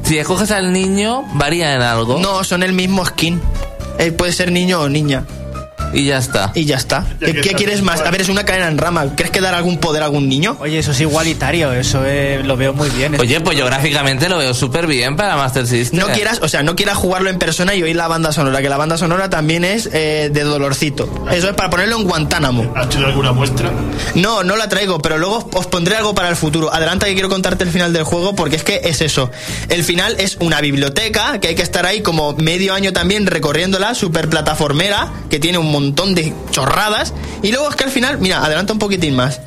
[0.09, 2.17] Si escoges al niño, varía en algo.
[2.17, 3.39] No, son el mismo skin.
[3.99, 5.23] Eh, puede ser niño o niña.
[5.93, 6.51] Y ya está.
[6.55, 7.05] Y ya está.
[7.19, 8.01] Ya ¿Qué, quieres más?
[8.01, 9.15] A ver, es una cadena en rama.
[9.15, 10.57] ¿Crees que dar algún poder a algún niño?
[10.59, 13.19] Oye, eso es igualitario, eso eh, lo veo muy bien.
[13.19, 15.99] Oye, pues yo gráficamente lo veo súper bien para Master System.
[15.99, 18.69] No quieras, o sea, no quieras jugarlo en persona y oír la banda sonora, que
[18.69, 21.25] la banda sonora también es eh, de dolorcito.
[21.31, 22.73] Eso es para ponerlo en Guantánamo.
[22.75, 23.71] ¿Has hecho alguna muestra?
[24.15, 26.73] No, no la traigo, pero luego os pondré algo para el futuro.
[26.73, 29.31] Adelanta que quiero contarte el final del juego porque es que es eso.
[29.69, 33.95] El final es una biblioteca que hay que estar ahí como medio año también recorriéndola,
[33.95, 37.13] super plataformera, que tiene un montón de chorradas.
[37.41, 39.41] Y luego es que al final, mira, adelanta un poquitín más.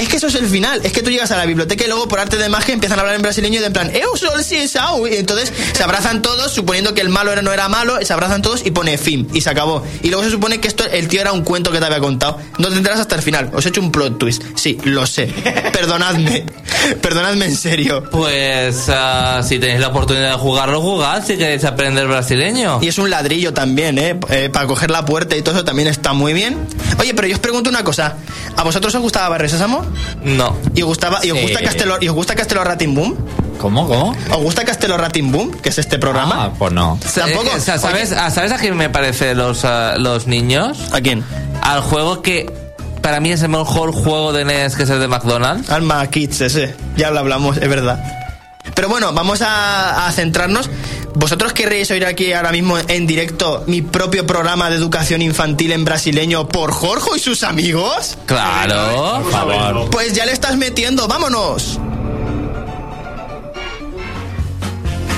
[0.00, 0.80] Es que eso es el final.
[0.82, 3.02] Es que tú llegas a la biblioteca y luego por arte de magia empiezan a
[3.02, 5.06] hablar en brasileño y de en plan, Eu sol si sau.
[5.06, 8.40] Y entonces se abrazan todos, suponiendo que el malo era, no era malo, se abrazan
[8.40, 9.28] todos y pone fin.
[9.34, 9.84] Y se acabó.
[10.02, 12.38] Y luego se supone que esto, el tío era un cuento que te había contado.
[12.56, 13.50] No te enteras hasta el final.
[13.52, 14.42] Os he hecho un plot twist.
[14.54, 15.26] Sí, lo sé.
[15.70, 16.46] Perdonadme.
[17.02, 18.02] Perdonadme en serio.
[18.10, 22.78] Pues ah, si tenéis la oportunidad de jugarlo, jugad si queréis aprender brasileño.
[22.80, 24.18] Y es un ladrillo también, ¿eh?
[24.30, 26.56] Eh, Para coger la puerta y todo eso también está muy bien.
[26.98, 28.16] Oye, pero yo os pregunto una cosa.
[28.56, 29.89] ¿A vosotros os gustaba Barrio Sésamo?
[30.22, 30.56] No.
[30.74, 33.16] ¿Y os, gustaba, y os gusta Castelo, y os gusta Castelo Boom?
[33.60, 33.86] ¿Cómo?
[33.86, 34.16] ¿Cómo?
[34.30, 35.50] ¿Os gusta Castelo Ratin Boom?
[35.52, 36.44] Que es este programa.
[36.44, 36.98] Ah, pues no.
[37.14, 37.50] Tampoco.
[37.50, 40.78] Eh, o sea, ¿sabes, ¿Sabes a quién me parece los, ah, los niños?
[40.92, 41.22] ¿A quién?
[41.60, 42.50] Al juego que
[43.02, 45.70] para mí es el mejor juego de NES que es el de McDonald's.
[45.70, 46.74] Alma Kids, ese.
[46.96, 48.02] Ya lo hablamos, es verdad.
[48.74, 50.70] Pero bueno, vamos a, a centrarnos.
[51.14, 55.84] ¿Vosotros querréis oír aquí ahora mismo en directo mi propio programa de educación infantil en
[55.84, 58.16] brasileño por Jorge y sus amigos?
[58.26, 58.74] Claro.
[59.02, 59.90] Vamos a verlo.
[59.90, 61.80] Pues ya le estás metiendo, vámonos.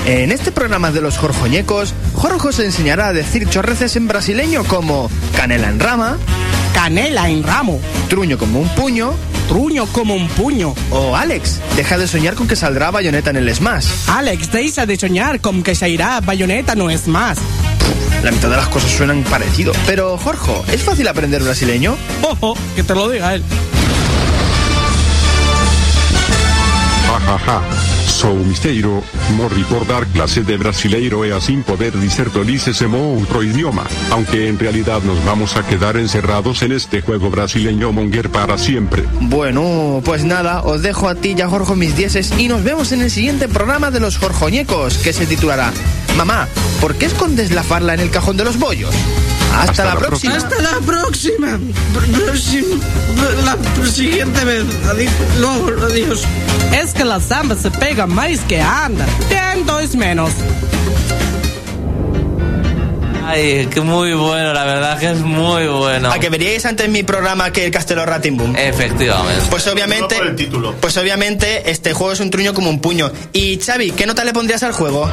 [0.05, 5.09] En este programa de los Jorjoñecos, Jorge os enseñará a decir chorreces en brasileño como
[5.37, 6.17] canela en rama,
[6.83, 7.79] Canela en ramo,
[8.09, 9.13] truño como un puño,
[9.47, 10.75] truño como un puño.
[10.89, 13.87] o Alex, deja de soñar con que saldrá bayoneta en el Smash.
[14.07, 17.37] Alex, deja de soñar con que se irá bayoneta no es más.
[18.21, 19.71] La mitad de las cosas suenan parecido.
[19.87, 21.95] Pero, Jorge, ¿es fácil aprender brasileño?
[22.21, 23.43] Ojo, que te lo diga él.
[27.07, 27.82] Jajaja.
[28.23, 29.03] Sou misteiro,
[29.35, 33.83] morri por dar clase de brasileiro e así poder dizer tolísimo otro idioma.
[34.11, 39.03] Aunque en realidad nos vamos a quedar encerrados en este juego brasileño monger para siempre.
[39.19, 42.93] Bueno, pues nada, os dejo a ti y a Jorge mis dieces y nos vemos
[42.93, 45.73] en el siguiente programa de los Jorjoñecos, que se titulará
[46.15, 46.47] Mamá,
[46.79, 48.95] ¿por qué escondes la farla en el cajón de los bollos?
[49.53, 50.35] Hasta, Hasta la, la próxima.
[50.35, 51.59] Hasta la próxima.
[53.45, 54.63] La siguiente vez.
[55.39, 56.23] Luego, adiós.
[56.75, 59.05] Es que la samba se pega más que anda.
[59.29, 60.31] Tiento es menos.
[63.25, 66.11] Ay, que muy bueno, la verdad que es muy bueno.
[66.11, 68.55] ¿A que veríais antes mi programa que el Castelo Ratimboom?
[68.57, 69.45] Efectivamente.
[69.49, 70.75] Pues obviamente, No por el título.
[70.81, 73.11] pues obviamente este juego es un truño como un puño.
[73.31, 75.09] Y Xavi, ¿qué nota le pondrías al juego?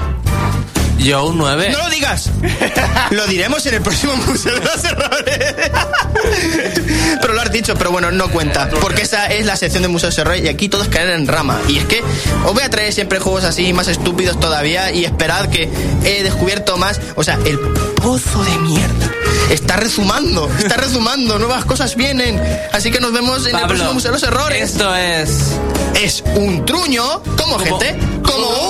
[1.03, 1.71] Yo un 9.
[1.71, 2.31] No lo digas.
[3.11, 5.55] lo diremos en el próximo Museo de los Errores.
[7.21, 8.69] pero lo has dicho, pero bueno, no cuenta.
[8.81, 11.59] Porque esa es la sección de Museos de Errores y aquí todos caen en rama.
[11.69, 12.03] Y es que
[12.45, 14.93] os voy a traer siempre juegos así, más estúpidos todavía.
[14.93, 15.71] Y esperad que
[16.05, 17.01] he descubierto más.
[17.17, 19.11] O sea, el pozo de mierda.
[19.51, 22.41] Está rezumando, está rezumando, nuevas cosas vienen.
[22.73, 24.71] Así que nos vemos en el próximo Museo de los Errores.
[24.71, 25.57] Esto es.
[26.01, 28.70] Es un truño, como, gente, como un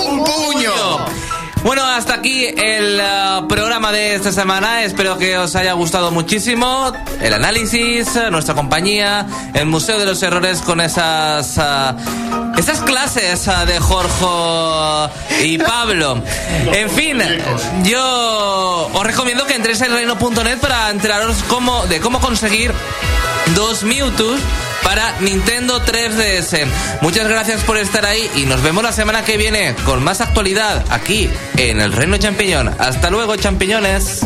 [1.63, 4.83] Bueno, hasta aquí el uh, programa de esta semana.
[4.83, 6.91] Espero que os haya gustado muchísimo
[7.21, 13.47] el análisis, uh, nuestra compañía, el Museo de los Errores con esas uh, esas clases
[13.47, 16.21] uh, de Jorge y Pablo.
[16.73, 17.21] En fin,
[17.83, 22.71] yo os recomiendo que entréis en reino.net para enteraros cómo, de cómo conseguir
[23.55, 24.35] dos Mewtwo
[24.91, 26.67] para Nintendo 3DS.
[26.99, 30.83] Muchas gracias por estar ahí y nos vemos la semana que viene con más actualidad
[30.89, 32.75] aquí en el Reino Champiñón.
[32.77, 34.19] Hasta luego, champiñones.